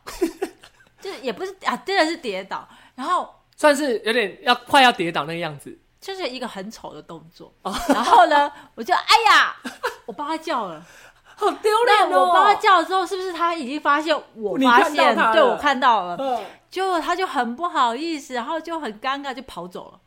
[1.00, 5.78] 就是也不是啊，真的是跌倒，然后算是有点要快要跌倒那个样子。
[6.02, 7.52] 就是一个很丑的动作。
[7.64, 9.56] 哦然后呢，我就哎呀，
[10.06, 10.86] 我帮他叫了。
[11.38, 12.26] 好丢那脸哦！
[12.28, 16.16] 我帮他叫了之后，是不是他已经发现我发现对我看到了？
[16.20, 20.00] 嗯结果他就很不好意思，然后就很尴尬，就跑走了。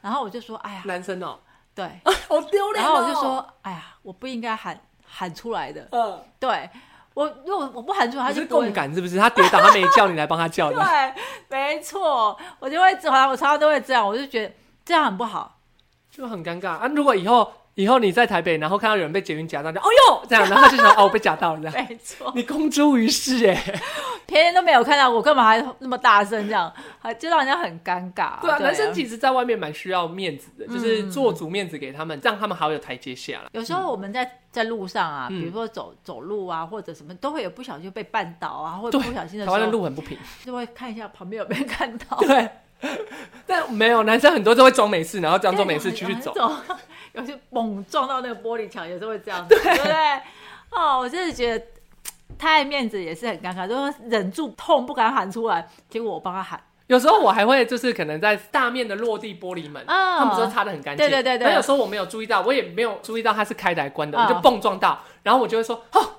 [0.00, 1.38] 然后我就说：“哎呀，男生哦，
[1.76, 1.88] 对。
[2.28, 2.88] 好丢”脸、哦。
[2.88, 5.86] 然后我就，说：“哎呀，我不应该喊喊出来的。
[5.92, 6.68] 嗯，对
[7.14, 8.72] 我，如果我不喊出来，他就是共。
[8.72, 9.16] 感是不是？
[9.16, 10.76] 他跌倒，他没叫你来帮他叫的。
[11.48, 14.52] 对，没错，我就会，好像我常常都会这样，我就觉得
[14.84, 15.58] 这样很不好。
[16.10, 16.88] 就很尴尬啊！
[16.88, 20.26] 如果以后以后你在台北，然后看到有人被捷运夹到，就哦哟！
[20.28, 21.60] 这样，然后就想哦 我被夹到了。
[21.60, 23.80] 这样，没错，你公诸于世哎，
[24.26, 28.40] 别人都没有看到我，干嘛还那么大声这样，还就让人家很尴尬。
[28.40, 30.74] 对啊，男生其实在外面蛮需要面子的，嗯。
[30.74, 33.48] 就是做足面子给他们，让他们好有台阶下了。
[33.52, 35.38] 有时候我们在在路上啊，嗯。
[35.40, 42.16] 比如说走走路啊，或者什么，都会有不小心被绊倒啊，或者不小心的台湾的，路很不平，就会看一下旁边有没有看到。
[42.26, 42.48] 对，
[43.46, 46.34] 但没有男生很多都会装没事，然后装作没事继续走。
[47.26, 49.92] 走，有些猛撞到那个玻璃墙，有时候会这样子，对不对？
[50.70, 51.64] 哦，我真的觉得
[52.38, 66.14] 太面子也是很尴尬，就是忍住痛不敢喊出来，结果我帮他喊，有时候我还会就是可能在大面的落地玻璃门，啊他们说擦的很干净，对对对对但有时候我没有注意到，我也没有注意到它是开的还关的，嗯我就蹦撞到，然后我就会说，哦。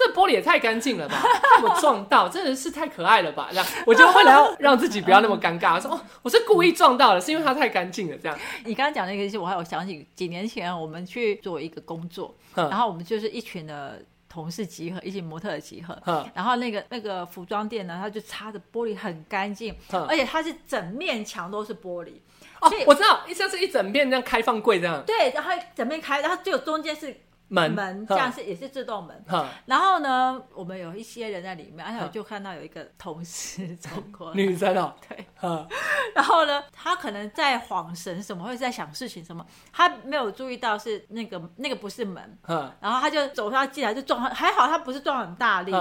[0.00, 1.22] 这玻璃也太干净了吧！
[1.60, 3.48] 被我撞到，真的是太可爱了吧？
[3.50, 8.38] 这样，我就为了要让自己不要那么尴尬，我说哦，我是故意撞到的，是因为它太干净了，这样。
[8.64, 15.96] 你刚刚讲那个，我还有想起几年前我们去做一个工作，嗯然后我们就是一群的同事集合，一群模特的集合。
[16.34, 22.12] 然后那个那个服装店呢，它就擦的玻璃很干净，而且它是整面墙都是玻璃，
[22.60, 27.14] 哦我知道，像是一整面这样开放柜这样对，然后整面开，然后只有中间是
[27.50, 29.24] 门门，这样是也是自动门。
[29.28, 35.66] 哼然后呢，我们有一些人在里面，而且我嗯就看到有一个同事走过来， 女生哦， 对，哼
[36.14, 45.72] 然后呢，他可能在晃神什么，或者在想事情什么，他没有注意到是那个那个不是门，哼然后他就走上进来就撞，还好他不是撞很大力，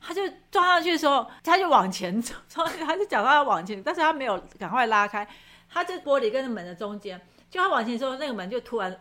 [0.00, 5.26] 他就撞上去的时候，他就往前走，撞他就讲他要往前，但是他没有赶快拉开，
[5.68, 8.96] 他在玻璃跟门的中间，就他往前的时候，那个门就突然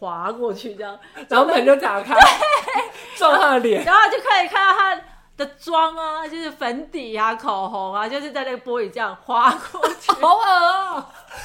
[0.00, 2.16] 滑过去，这样，然后门就打开，
[3.16, 5.00] 撞他的脸，然后就可以看到他
[5.36, 10.10] 的妆啊，就是粉底啊、口红啊，就是在那个玻璃这样滑过去。
[10.20, 11.04] 好恶哦！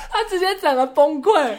[0.10, 1.56] 他直接整个崩溃，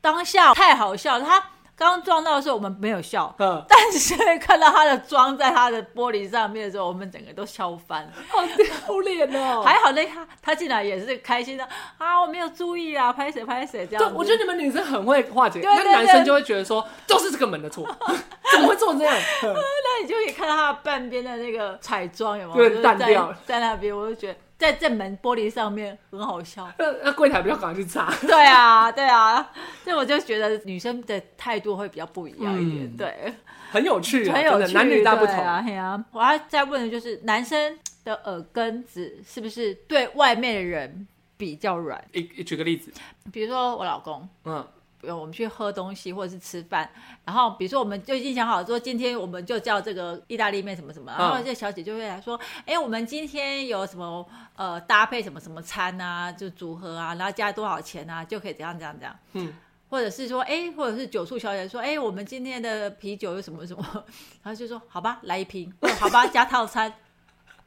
[0.00, 1.40] 当下太好笑，他
[1.80, 8.12] 刚刚撞到的时候我们没有笑，嗯，但是看到他的妆在他的玻璃上面的时候，我们整个都笑翻了。
[8.28, 8.44] 好
[8.84, 9.62] 丢脸哦！
[9.64, 11.66] 还好那他他进来也是开心的
[11.96, 17.86] 啊，我没有注意啊，拍谁拍谁这样对，我觉得你们女生很会化解，那男生就会觉得说，都是这个门的错，
[18.52, 19.16] 怎么会做这样？
[19.42, 22.82] 那你就可以看到他的半边的那个彩妆有没有？
[22.82, 26.70] 淡掉了在那边，我就觉得在正门玻璃上面很好笑。
[26.78, 29.50] 那 那柜台不要赶快去擦，对啊，对啊，
[29.82, 33.34] 所以我就觉得女生的态度会比较不一样一点，嗯对，
[33.70, 35.34] 很有趣啊，很有趣，男女大不同。
[35.36, 36.04] 啊，嘿啊。
[36.12, 42.04] 我要再问的就是，男生的耳根子是不是对外面的人比较软？
[42.12, 42.92] 一一举个例子，
[43.32, 44.66] 比如说我老公，嗯，
[45.02, 46.88] 我们去喝东西或者是吃饭，
[47.24, 59.54] 然后比如说我们就已经想好说，今天我们就叫这个意大利面什么什么，然后嗯这小姐就会来说，哎、我们今天有什么呃搭配什么什么餐啊，就组合啊，然后加多少钱啊，就可以怎样怎样怎样，嗯，
[59.88, 63.82] 或者是说，哎、或者是酒促小姐说，哎、我们今天的啤酒有什么什么，
[64.42, 66.92] 然后就说好吧，来一瓶，或者好吧，加套餐，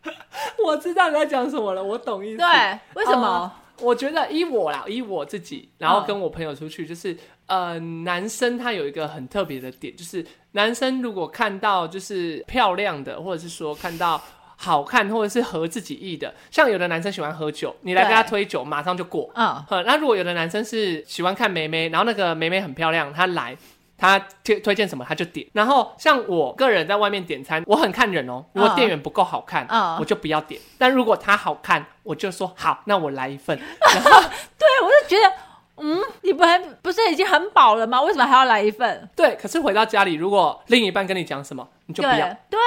[0.63, 2.37] 我知道你在讲什么了，我懂意思。
[2.37, 3.27] 对，为什么？
[3.27, 3.51] 哦
[3.83, 7.15] 我觉得依我啦，依我自己，然后嗯跟我朋友出去，就是
[7.47, 14.21] 呃，男生他有一个很特别的点，就是男生如果看到就是漂亮的，或者是说看到
[14.55, 19.29] 好看，或者是合自己意的，像有的男生喜欢喝酒，你来跟他推酒，马上就过。
[19.35, 23.57] 嗯，呃，那如果有的男生是喜欢看妹妹，然后那个妹妹很漂亮，他来。
[24.03, 28.43] 他推推荐什么他就点，然后像我个人在外面点餐，我很看人哦。
[28.51, 33.57] 如果嗯店员不够好看，嗯我就不要点；但如果他好看，我就说好，那我来一份。
[33.57, 34.11] 然后
[34.59, 35.33] 对，我就觉得，
[35.77, 38.01] 嗯，你本来不是已经很饱了吗？
[38.01, 39.09] 为什么还要来一份？
[39.15, 42.27] 对，可是回到家里，如果另一半跟你讲什么，你就不要。
[42.49, 42.59] 对，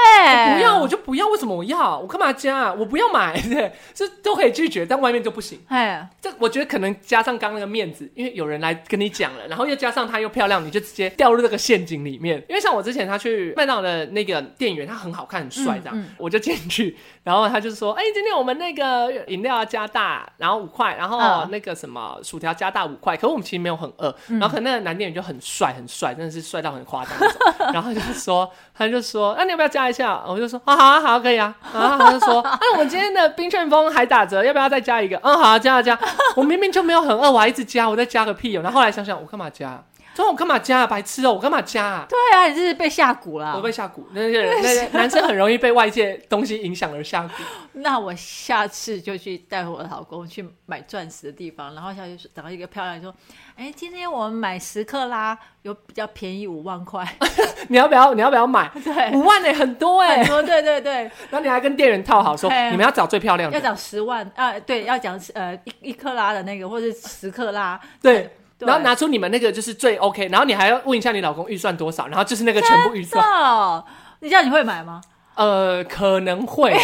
[0.54, 1.98] 不要我就不要，为什么我要？
[1.98, 2.72] 我干嘛加？
[2.72, 5.58] 我不要买， 对，这都可以拒绝，但外面就不行。
[5.68, 12.42] 哎，这我觉得可能加上刚刚那个面子，因为有人来跟你讲了，然后又加上她又漂亮，你就直接掉入这个陷阱里面。
[12.48, 27.16] 因为像我之前他去麦当劳的那个店员，他很好看很帅，这样、嗯嗯我就进去，然后他就说：“哎、今天我们那个饮料要加大，然后五块，然后嗯那个什么薯条加大五块。”可是我们其实没有很饿，然后可能那个男店员就很帅很帅，真的是帅到很夸张。
[27.72, 35.98] 然后他就说，他就说：“那、你要不要加一下？”我就说：“啊，好啊，好啊，可以啊。”然后他就说：“啊，我们今天的冰旋风还打折，要不要再加一个？”嗯，好啊，加啊加。
[36.34, 38.62] 我明明就没有很饿，我还一直加，我再加个屁哦。
[38.62, 39.82] 然后后来想想，我干嘛加？
[40.16, 40.86] 说我干嘛加啊？
[40.86, 42.06] 白痴哦，我干嘛加啊？
[42.08, 43.60] 对啊，你这是被下蛊了我。
[43.60, 47.30] 被下蛊，那些人，那些 男生很容易被外界东西影响而下蛊。
[47.74, 53.14] 那我下次就去带我老公去买钻石的地方，然后下去找到一个漂亮，说
[53.56, 57.06] ：“哎，今天我们买十克拉，有比较便宜五万块。
[57.68, 58.14] 你要不要？
[58.14, 58.70] 你要不要买？
[58.82, 60.92] 对五万呢、很多哎、很多对对对，
[61.28, 63.58] 然后你还跟店员套好说，嘿你们要找最漂亮的。
[63.58, 68.14] 要找十万啊，对，要讲呃一一克拉的那个，或者十克拉，对。
[68.16, 73.22] 对然后拿出你们那个就是最 OK，然后你还要问一下你老公预算多少，然后就是那个全部预算。
[73.22, 73.84] 哦，
[74.20, 75.00] 你这样你会买吗？
[75.34, 76.80] 呃，可能会啊，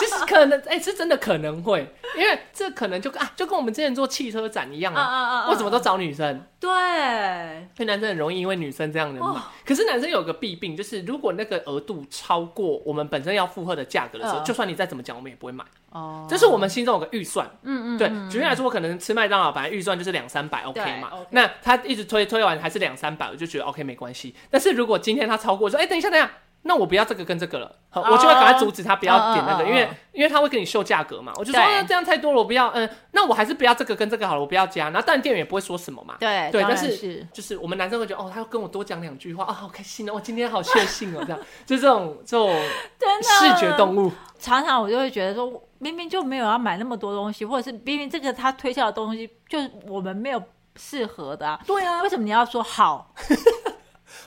[0.00, 1.86] 其实可能，哎、是真的可能会，
[2.16, 5.50] 因为这可能就啊，就跟我们之前做汽车展一样啊，啊啊啊！
[5.50, 6.44] 为什么都找女生？
[6.58, 6.68] 对？
[6.70, 15.64] 因为男生很容易因为女生这样的买，可是男生有个弊病，就是如果那个额度超过我们本身要负荷的价格的时候，嗯就算你再怎么讲，我们也不会买。
[15.90, 24.34] 哦，这是我们心中有个预算，嗯嗯，对，嗯举例来说，我可能吃麦当劳本来预算就是两三百，OK 嘛那他一直推推完还是两三百，我就觉得 OK 没关系。
[24.50, 26.30] 但是如果今天他超过，说哎、等一下等一下，
[26.62, 31.74] 那我不要这个跟这个了，好我就会赶快阻止他不要点那个，哦因为因为他会跟你秀价格嘛，我就说、对。
[31.74, 34.90] 啊这样太多了，我不要，嗯，那我还是不要这个跟这个好了，我不要加。
[34.90, 37.26] 然后当然店员也不会说什么嘛，对对但是是。
[37.32, 41.40] 就是我们男生会觉得哦，他要跟我多讲两句话啊、好开心哦，我今天好确幸哦，这样。
[41.64, 42.50] 就这种这种
[43.22, 50.42] 视觉动物，常常我就会觉得说，明明就没有要买那么多东西，或者是明明这个他推销的东西就是我们没有
[50.76, 52.02] 适合的啊，对啊。
[52.02, 53.14] 为，什么你要说好？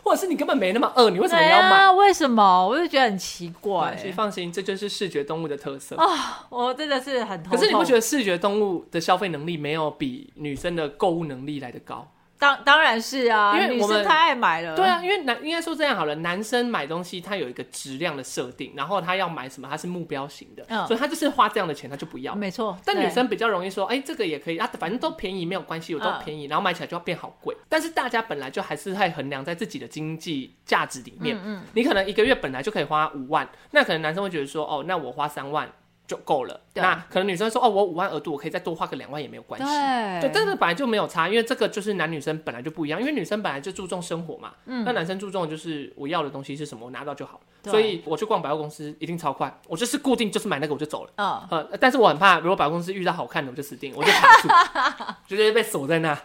[0.04, 1.84] 或者是你根本没那么饿，你为什么要买？
[1.84, 1.92] 啊？
[1.94, 2.68] 为什么？
[2.68, 6.46] 我就觉得很奇怪所以，放心，这就是视觉动物的特色啊。
[6.50, 7.96] 我真的是很头可是你不觉得？
[7.96, 12.12] 得视觉动物的消费能力没有比女生的购物能力来的高？
[12.44, 14.76] 当当然是啊，因为我们女生太爱买了。
[14.76, 22.36] 对啊，因为男应该说这样好了，男生买东西他有一个质量的设定，然后他要买什么，他是目标型的，嗯所以他就是花这样的钱，他就不要。
[22.36, 22.78] 没错。
[22.84, 27.56] 但女生比较容易说，哎、这个也可以啊，反正都便宜没有关系，我都嗯便宜，然后买起来就要变好贵。
[27.70, 35.72] 但是大家本来就还是在衡量在自己的经济价值里面，嗯你可能一个月本来就可以花五万，那可能男生会觉得说，哦，那我花三万
[36.08, 36.60] 就够了。
[36.76, 39.66] 那可能女生说，哦，我五万额度，我可以再多花个两万也没有关系。
[39.66, 47.40] 对对，但是本来就没有差，因为这个就是男女生本来就不一样，因为女生本来就注重生活嘛，嗯那男生注重的就是我要的东西是什么，我拿到就好。
[47.66, 51.12] 所以我去逛百货公司一定超快，我就是固定就是买那个我就走了。
[51.16, 54.50] 嗯，呃，但是我很怕，如果百货公司遇到好看的，我就死定，我就卡住，
[55.26, 56.18] 就直接被锁在那。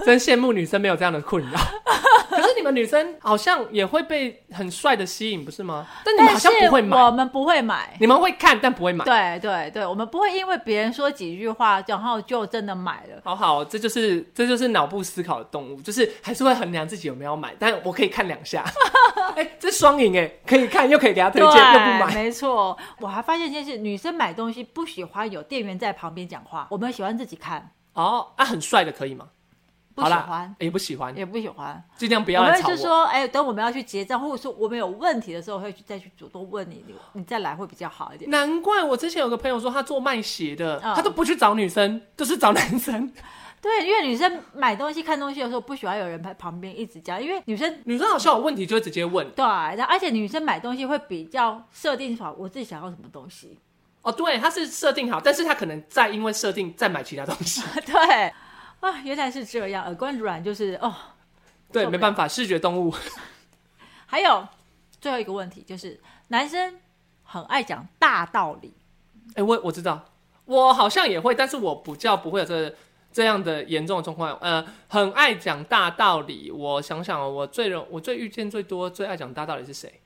[0.00, 1.58] 哎， 真羡慕女生没有这样的困扰。
[2.28, 5.86] 可是你们女生好像也会被很帅的吸引，不是吗？
[6.04, 7.96] 但你们好像不会买，我们不会买。
[8.00, 9.04] 你们会看但不会买。
[9.04, 13.20] 对对对，我们不会因为别人说几句话，然后就真的买了。
[13.22, 18.64] 好好，这就是这就是脑部思考的动物，就是还是会衡量自己有没有买，但我可以看两下。
[19.36, 22.14] 哎、这双赢哎，可以看又可以给他推荐，又不买。
[22.14, 22.76] 没错。
[22.98, 29.26] 我还发现一件事，女生买东西不喜欢有店员在旁边讲话，我们喜欢自己看，哦，啊，很帅的可以吗？
[29.94, 31.84] 不喜欢，也不喜欢，也不喜欢。
[31.96, 32.74] 尽量不不要来吵我。
[32.74, 38.28] 就说，哎，等我们要去结账，或者说我们有问题的时候，会去再去主动问你，你你再来会比较好一点。
[38.30, 43.12] 难怪我之前有个朋友说他做卖鞋的，嗯他都不去找女生，都是找男生。
[43.62, 49.26] 对，因为女生买东西、看东西的时候，不喜欢有人在旁边一直讲，因为女生女生好像有问题就会直接问。
[49.30, 53.58] 对，然后而且女生买东西会比较设定好我自己想要什么东西。
[54.02, 57.62] 哦，对，她是设定好，但是她可能再因为设定再买其他东西。
[57.86, 58.32] 对
[58.84, 60.94] 啊，原来是这样，耳冠软就是哦。
[61.72, 62.94] 对，没办法，视觉动物。
[64.06, 64.46] 还有
[65.00, 66.78] 最后一个问题就是，男生
[67.24, 68.72] 很爱讲大道理，
[69.34, 70.04] 哎、我我知道，
[70.44, 72.72] 我好像也会，但是我比较不会有这
[73.10, 74.36] 这样的严重的状况。
[74.40, 76.50] 呃，很爱讲大道理。
[76.50, 80.00] 我想想哦，我最容我最遇见最多最爱讲大道理是谁？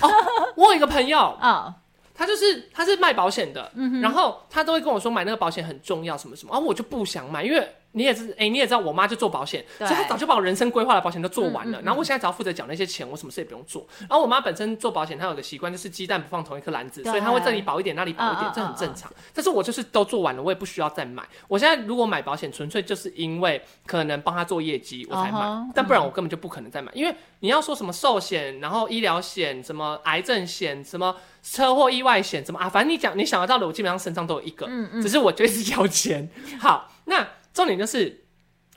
[0.00, 0.08] 哦，
[0.56, 1.74] 我有一个朋友， 啊、
[2.14, 11.78] 他就是他是卖保险的，然后他都会跟我说买那个保险很重要，什么什么，然后我就不想买，因为你也是，哎、你也知道，我妈就做保险，所以她早就把我人生规划的保险都做完了。
[11.78, 13.86] 嗯嗯嗯然后我现在只要负责缴那些钱，我什么事也不用做。
[14.00, 19.10] 然后我妈本身做保险，她有个习惯就是鸡蛋不放同一颗篮子，所以她会这里保一点，那里保一点，这很正常。
[19.32, 21.22] 但是我就是都做完了，我也不需要再买。
[21.48, 25.40] 我现在如果买保险，纯粹就是因为可能帮她做业绩，我才买
[25.74, 36.28] 但不然我根本就不可能再买，因为你要说什么寿险，然后医疗险，什么癌症险，什么车祸意外险，什么啊，反正你讲你想得到的，我基本上身上都有一个，嗯嗯只是我就是要钱。
[36.58, 38.20] 好，那重点就是。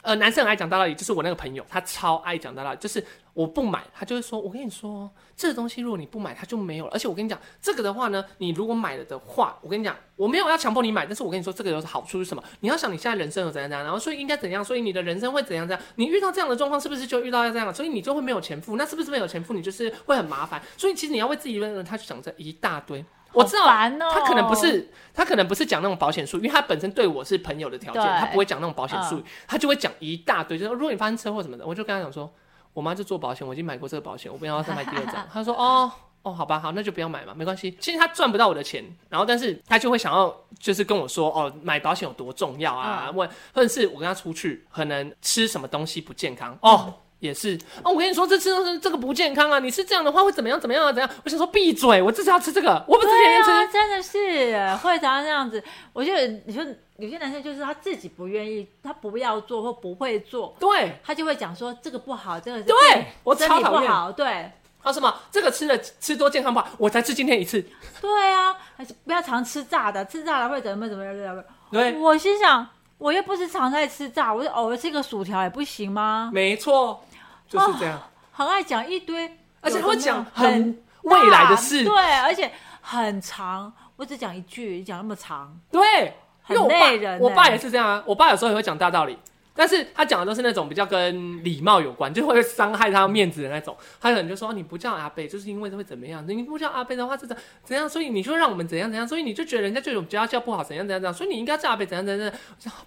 [0.04, 3.04] 呃，男生很爱讲大道理，就是我那个朋友，他超爱讲大道理，就是
[3.34, 6.86] 我不买，他就会说，我跟你说，这个东西如果你不买，它就没有。
[6.90, 12.42] 而且我跟你讲，这个的话呢，你如果买了的话，我跟你讲，我没有要强迫你买，但是我跟你说，这个有好处是什么？
[12.62, 15.86] 你要想你现在人生有怎样怎样，然后所以应该怎样，所以你的人生会怎样怎样。
[15.96, 17.74] 你遇到这样的状况，是不是就遇到要这样？
[17.74, 20.62] 所以你就会没有钱付，那是不是没有钱付，你就是会很麻烦？
[20.78, 23.04] 所以其实你要为自己问，他就讲这一大堆。
[23.34, 32.32] 我知道他可能不是，他可能不是讲那种保险术语，因为他本身对我是朋友的条件，他不会讲那种保险术语，他就会讲一大堆，就是说如果你发生车祸什么的，我就跟他讲说，
[32.74, 35.28] 我妈就做保险，我已经买过这个保险，我不要再买第二 张。
[35.32, 35.92] 他说哦。
[36.24, 37.72] 哦，好吧，好，那就不要买嘛，没关系。
[37.80, 43.10] 其实他赚不到我的钱，然后但是他就会想要，就是跟我说，哦，买保险有多重要啊？
[43.14, 46.94] 问、或者是我跟他出去，可能吃什么东西不健康哦。
[47.20, 49.60] 也是哦，我跟你说，这吃东西这个不健康啊！
[49.60, 50.60] 你吃这样的话会怎么样？
[50.60, 50.94] 怎么样啊？
[50.94, 51.10] 怎样？
[51.24, 53.10] 我想说闭嘴，我就是要吃这个，我不吃。
[53.10, 55.64] 对啊，真的是会常常这样子。
[55.94, 56.64] 我觉得你说
[56.98, 62.76] 有些男生就是他自己不愿意，他不要做或不会做，对，他就会讲说这个不好，这个是对
[63.24, 63.82] 我身超讨厌。
[63.82, 64.52] 体不好，对
[64.84, 65.14] 啊什么？
[65.32, 67.64] 这个吃了吃多健康不好，我才吃今天一次。
[68.00, 71.44] 对啊，还是不要常吃炸的，吃炸的会怎么怎么怎么怎么。
[71.72, 72.66] 对，我心想，
[72.98, 76.32] 我又不是常在吃炸，我就偶尔吃个薯条也不行吗？
[76.34, 77.04] 没错，
[77.48, 78.00] 就是这样。
[78.32, 88.04] 很爱讲一堆，而且会讲很很未来的事大对，而且很长，我只讲一句，讲那么长，对，很累人欸我爸也是这样啊。
[88.06, 89.18] 我爸有时候也会讲大道理，
[89.58, 93.76] 但是他讲的都是那种比较跟礼貌有关，就会伤害他面子的那种。
[94.00, 96.24] 他可能就说、你不叫阿贝，就是因为会怎么样？
[96.28, 97.90] 你不叫阿贝的话是怎怎样？
[97.90, 99.08] 所以你就让我们怎样怎样？
[99.08, 101.14] 所以你就觉得人家就有比较叫不好，怎样怎样怎样？
[101.14, 102.32] 所以你应该叫阿贝怎样怎样？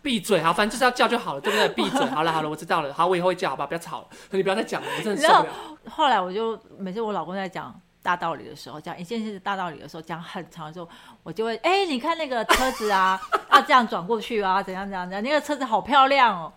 [0.01, 1.69] 闭嘴，好，反正就是要叫就好了，对不对？
[1.71, 3.67] 闭嘴，好了好了，我知道了，好，我以后会叫，好吧？
[3.67, 5.53] 不要吵了，你不要再讲了，我真的受不了。
[5.91, 10.89] 后来我就每次我老公在讲大道理的时候，讲一件事大道理的时候，讲很长的时候，
[11.23, 16.53] 我就会哎、你看那个车子啊，啊这样转过去啊，怎样怎样怎样，那个车子好漂亮哦。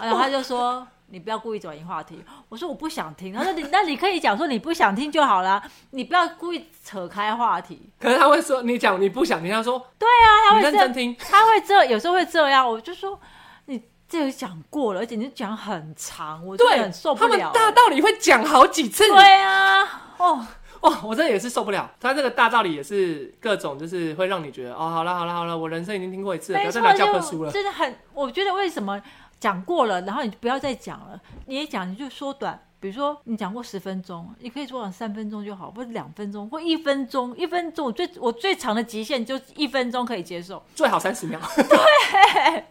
[0.00, 0.86] 然后他就说。
[1.12, 2.24] 你不要故意转移话题。
[2.48, 3.34] 我说我不想听。
[3.34, 5.60] 他说你那你可以讲说你不想听就好了，
[5.90, 7.90] 你不要故意扯开话题。
[7.98, 11.16] 可是他会说你讲你不想听，他说对啊，他你会，认真听。
[11.18, 12.64] 他会这有时候会这样。
[12.64, 13.18] 我就说
[13.64, 17.50] 你这个讲过了，而且你讲很长，我很受，不他们了。
[17.52, 19.04] 大道理会讲好几次。
[19.08, 19.82] 对啊，
[20.16, 20.46] 哦，
[20.78, 21.90] 哦，我真的也是受不了。
[21.98, 27.50] 他这个大道理也是各种，就是会让你觉得哦，好了好了好了，我人生已经听过一次了，不要再拿教科就书了。
[27.50, 29.02] 真的很，我觉得为什么
[29.40, 32.62] 讲过了，然后你不要再讲了，你也讲你就缩短。
[32.78, 37.36] 比如说，你讲过十分钟，你可以缩短三分钟就好，或者两分钟，或一分钟。
[37.36, 42.64] 一分钟，我最我最长的极限就一分钟可以接受，最好三十秒，对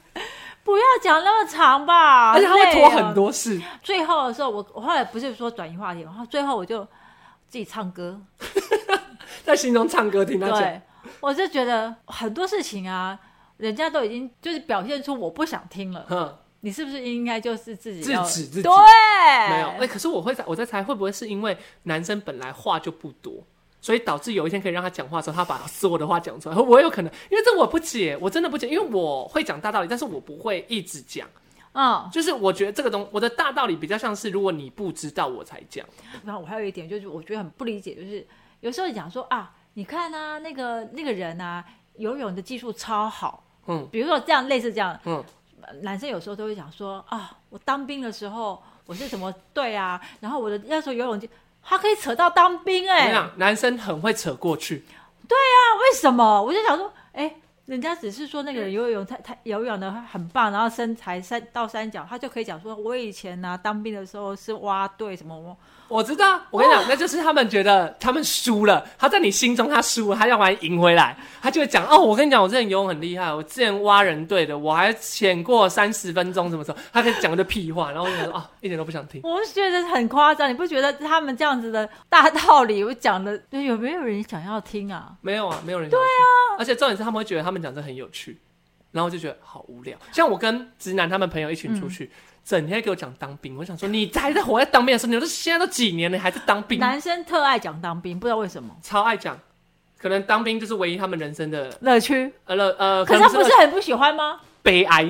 [0.64, 2.32] 不要讲那么长吧。
[2.34, 3.14] 而且他会拖很。
[3.14, 3.62] 多事。
[3.84, 6.84] 最后的时候，我我后来不是说转移话题，然后最后我就
[7.48, 8.20] 自己唱歌，
[9.46, 10.82] 在心中唱歌听他讲，对，
[11.20, 13.20] 我就觉得很多事情啊，
[13.58, 19.70] 人家都已经就是表现出我不想听了，哼，你是不是应该就是自己要制止自己对，没有。
[19.80, 23.44] 哎、可是我会在我在猜，会不会是因为男生本来话就不多，
[23.82, 26.56] 所以导致有一天可以让他讲话的时候，他把所有的话讲出来？
[26.56, 27.12] 会不会有可能？
[27.30, 31.28] 因为这我不解，我真的不解，因为我会讲大道理，但是我不会一直讲。
[31.72, 35.86] 嗯，就是我觉得这个东，我的大道理比较像是，如果你不知道，我才讲。
[36.26, 38.26] 然后我还有一点就是我觉得很不理解，就是
[38.62, 41.64] 有时候讲说啊，你看啊，那个那个人啊，
[41.98, 45.24] 游泳的技术超好，嗯比如说这样类似这样，嗯，
[45.82, 51.30] 男生有时候都会讲说啊，我当兵的时候我是什么队啊，然后我的那时候游泳技，
[51.62, 54.84] 他可以扯到当兵哎、男生很会扯过去，
[55.28, 56.42] 对啊为什么？
[56.42, 57.36] 我就想说，哎、
[57.66, 65.56] 人家只是说那个人游泳他他游泳的很棒，然后身材三到三角，他就可以讲说，我以前呢、当兵的时候是蛙队什么，
[65.90, 76.78] 我知道，我跟你讲，那就是他们觉得他们输了，他在你心中他输了，他要把你赢回来，他就会讲哦，我跟你讲，我之前游泳很厉害，我之前挖人队的，我还潜过三十分钟，什么时候？
[76.94, 79.20] 他可以讲一堆屁话，然后我就想说啊，一点都不想听。
[79.24, 85.14] 我是觉得很夸张，你不觉得他们这样子的大道理，我讲的有没有人想要听啊？
[85.22, 88.38] 没有啊，没有人对啊，而且重点是他们会觉得他们讲这很有趣，
[88.92, 89.98] 然后我就觉得好无聊。
[90.12, 92.12] 像我跟直男他们朋友一群出去，
[92.50, 99.38] 整天给我讲当兵，我想说你还在活在当兵的时候，你都现在都几年了，你还在当兵，男生特爱讲当兵，不知道为什么超爱讲。
[100.00, 104.40] 可能当兵就是唯一他们人生的乐趣，呃乐呃，可是他不是很不喜欢吗？
[104.64, 105.04] 悲哀。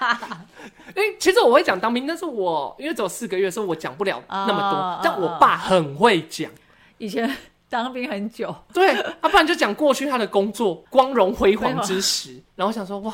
[0.96, 4.78] 因为其实我会讲当兵，但是我因为只有四个月，所以我讲不了那么多。
[4.78, 6.50] 啊但我爸很会讲，
[6.96, 7.30] 以前
[7.68, 12.42] 当兵很久，对，他、不然就讲过去他的工作光荣辉煌之时。
[12.54, 13.12] 然后我想说，哇，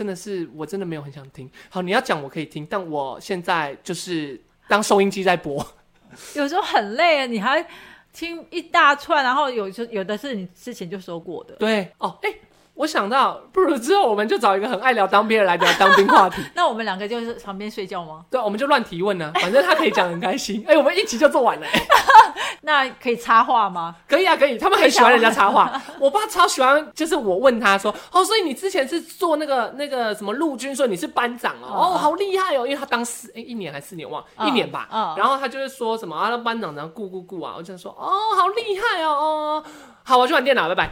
[0.00, 1.46] 真的是我真的没有很想听。
[1.68, 5.62] 好，你要讲我可以听，但我现在就是当收音机在播。
[6.34, 7.62] 有时候很累啊，你还
[8.10, 11.54] 听一大串，然后有时有的是你之前就说过的。
[11.56, 12.32] 对，哦，哎、
[12.80, 16.42] 我想到，不如之后我们就找一个很爱聊当兵的来聊当兵话题。
[16.56, 18.24] 那我们两个就是旁边睡觉吗？
[18.30, 20.64] 对，我们就乱提问呢、反正他可以讲得很开心。
[20.66, 21.86] 哎、我们一集就做完了、哎
[22.62, 23.94] 那可以插话吗？
[24.08, 24.56] 可以啊，可以。
[24.56, 34.88] 他们很喜欢人家插话，我爸超喜欢，就是我问他说，哦，所以你之前是做那个那个什么陆军，说你是班长哦，嗯哦，好厉害哦，因为他当四哎、一年还是四年忘，嗯一年吧。
[34.90, 39.64] 嗯然后他就会说什么啊，那班长然后顾顾顾啊，我就说哦，好厉害哦，哦，
[40.02, 40.90] 好，我去玩电脑，拜拜。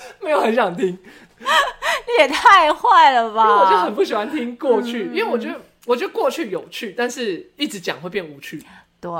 [0.22, 1.44] 没有很想听，你
[2.18, 3.46] 也太坏了吧！
[3.46, 8.62] 为我就很不喜欢听过去，嗯因为我觉得我觉得过去有趣，但是一直讲会变无趣。
[9.00, 9.10] 对，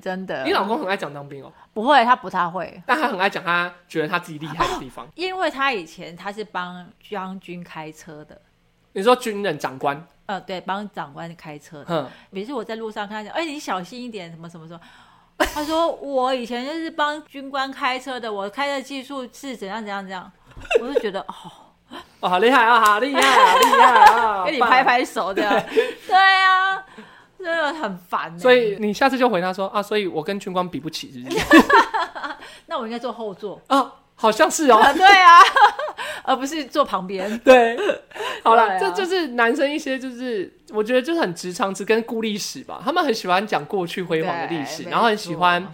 [0.00, 0.42] 真的。
[0.44, 5.06] 你老公很爱讲当兵哦，不会，他不太会，但他很爱讲他觉得他自己厉害的地方。
[5.14, 8.40] 因为他以前他是帮将军开车的，
[8.94, 11.84] 你说军人长官，呃，对，帮长官开车的。
[11.84, 12.10] 哼。
[12.30, 14.80] 每次我在路上看他讲，哎、你小心一点，什么什么什么。
[15.38, 20.30] 他说我以前就是帮军官开车的，我开的技术是怎样怎样怎样，
[20.80, 21.34] 我就觉得哦，
[22.20, 24.44] 哦，好厉害啊，好厉害，好厉害啊！
[24.46, 24.84] 给你拍。
[24.84, 25.62] 拍手这样。
[26.06, 26.84] 对啊，
[27.38, 28.38] 真的很烦、欸。
[28.38, 31.64] 所以你下次就回他说啊，所以我跟军官比不起，是不是？
[32.66, 33.60] 那我应该坐后座。
[33.68, 34.76] 啊，好像是哦。
[34.76, 35.40] 啊， 对啊，
[36.24, 37.38] 而不是坐旁边。
[37.38, 37.76] 对，
[38.42, 38.78] 好了，啊。
[38.78, 45.66] 这就是男生一些就是我觉得就是很直肠子跟顾历史吧，他们很喜欢讲过去辉煌的历史，然后很喜欢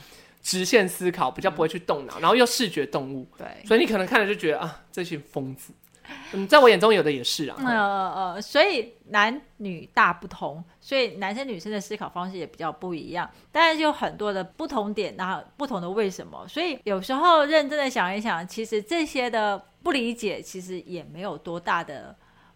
[0.42, 5.72] 直线思考，比较不会去动脑，然后又视觉动物，对，所以你可能看了就觉得啊，这群疯子。
[6.32, 7.56] 嗯，在我眼中有的也是啊。
[7.58, 22.14] 呃呃，所以男女大不同，所以男生女生的思考方式也比较不一样，当然就有很多的不同点，然后不同的为什么，所以有时候认真的想一想，其实这些的不理解，其实也没有多大的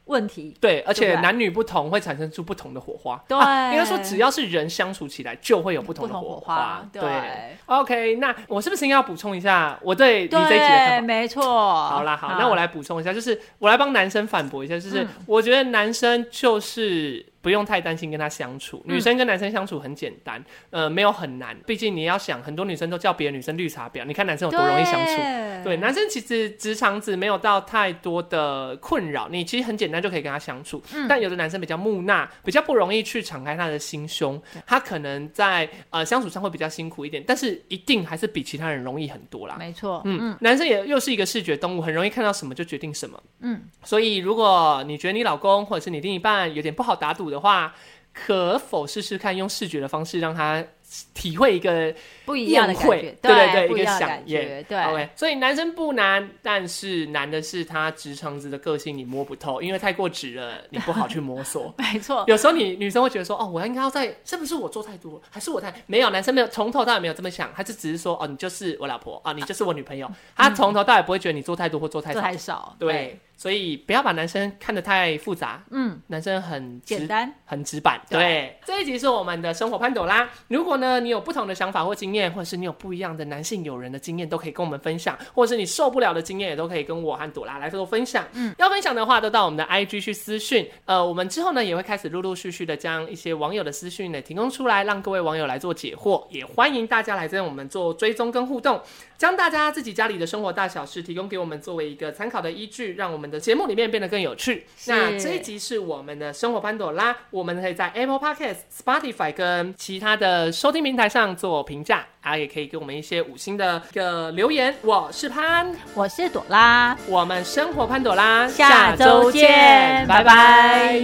[0.09, 0.55] 问题。
[0.61, 3.23] 对，而且男女不同会产生出不同的火花。
[3.29, 11.07] 对啊应该说只要是人相处起来，就会有不同的火火花对对 OK，那我是不是应该要补充一下我对你这一集的看，法？
[11.07, 11.43] 没错。
[11.43, 21.57] 好啦，好，那我来补充一下，就是我来帮男生反驳一下，就是嗯我觉得男生就是不用太担心跟他相处，嗯女生跟男生相处很简单，呃，没有很难。
[21.67, 25.17] 毕竟你要想，很多女生都叫别的女生绿茶婊，你看男生有多容易相处。
[25.17, 30.83] 对对，男生其实直肠子没有到太多的困扰，你其实很简单就可以跟他相处。
[30.95, 39.57] 嗯但有的男生比较木讷，比较不容易去敞开他的心胸，他可能在呃相处上会比较辛苦一点，但是一定还是比其他人容易很多啦。
[39.59, 40.03] 没错。
[40.05, 43.21] 嗯，男生也又是一个视觉动物，很容易看到什么就决定什么。
[43.41, 47.75] 嗯，所以如果你觉得你老公或者是你另一半有点不好打赌的话，
[48.13, 50.65] 可否试试看用视觉的方式让他
[51.13, 54.79] 体会一个不一样的感觉，对对对一个不一样的飨感觉，对。
[54.85, 61.73] OK，所以男生不难，但是难的是他直肠子的个性你摸不透，因为太过直了，你不好去摸索。
[61.77, 66.09] 没错，有时候你女生会觉得说，哦，我应该要在，是不是我做太多，还是我太没有？
[66.09, 72.27] 男生没有从头到尾没有这么想，他就只是说，哦，你就是我老婆啊，你就是我女朋友，他从头到尾不会觉得你做太多或做太这少。
[72.27, 72.77] 太少。
[72.79, 77.33] 对，所以不要把男生看得太复杂，嗯，男生很简单。
[77.47, 77.99] 很直板。
[78.11, 80.29] 对对，这一集是我们的生活潘朵拉。
[80.49, 88.27] 如果呢你有不同的想法或经验，或者是你有不一样的男性友人的经验，都可以跟我们分享，或者是你受不了的经验，也都可以跟我和朵拉来做分享。
[88.33, 90.69] 嗯，要分享的话，都到我们的 IG 去私讯。
[90.85, 96.27] 呃，我们之后呢也会开始陆陆续续的将一些网友的私讯呢提供出来，让各位网友来做解惑。
[96.31, 98.79] 也欢迎大家来跟我们做追踪跟互动，
[99.17, 104.67] 将大家自己家里的生活大小事提供给我们作为一个参考的依据，让我们的节目里面变得更有趣。
[104.87, 114.75] 那这一集是我们的生活潘朵拉，我们可以在 Apple Podcast、Spotify 跟其他的收听平台上做评价，啊，也可以给我们一些五星的一个留言。
[114.83, 121.01] 我是潘，我是朵拉，我们生活潘朵拉，下周见拜拜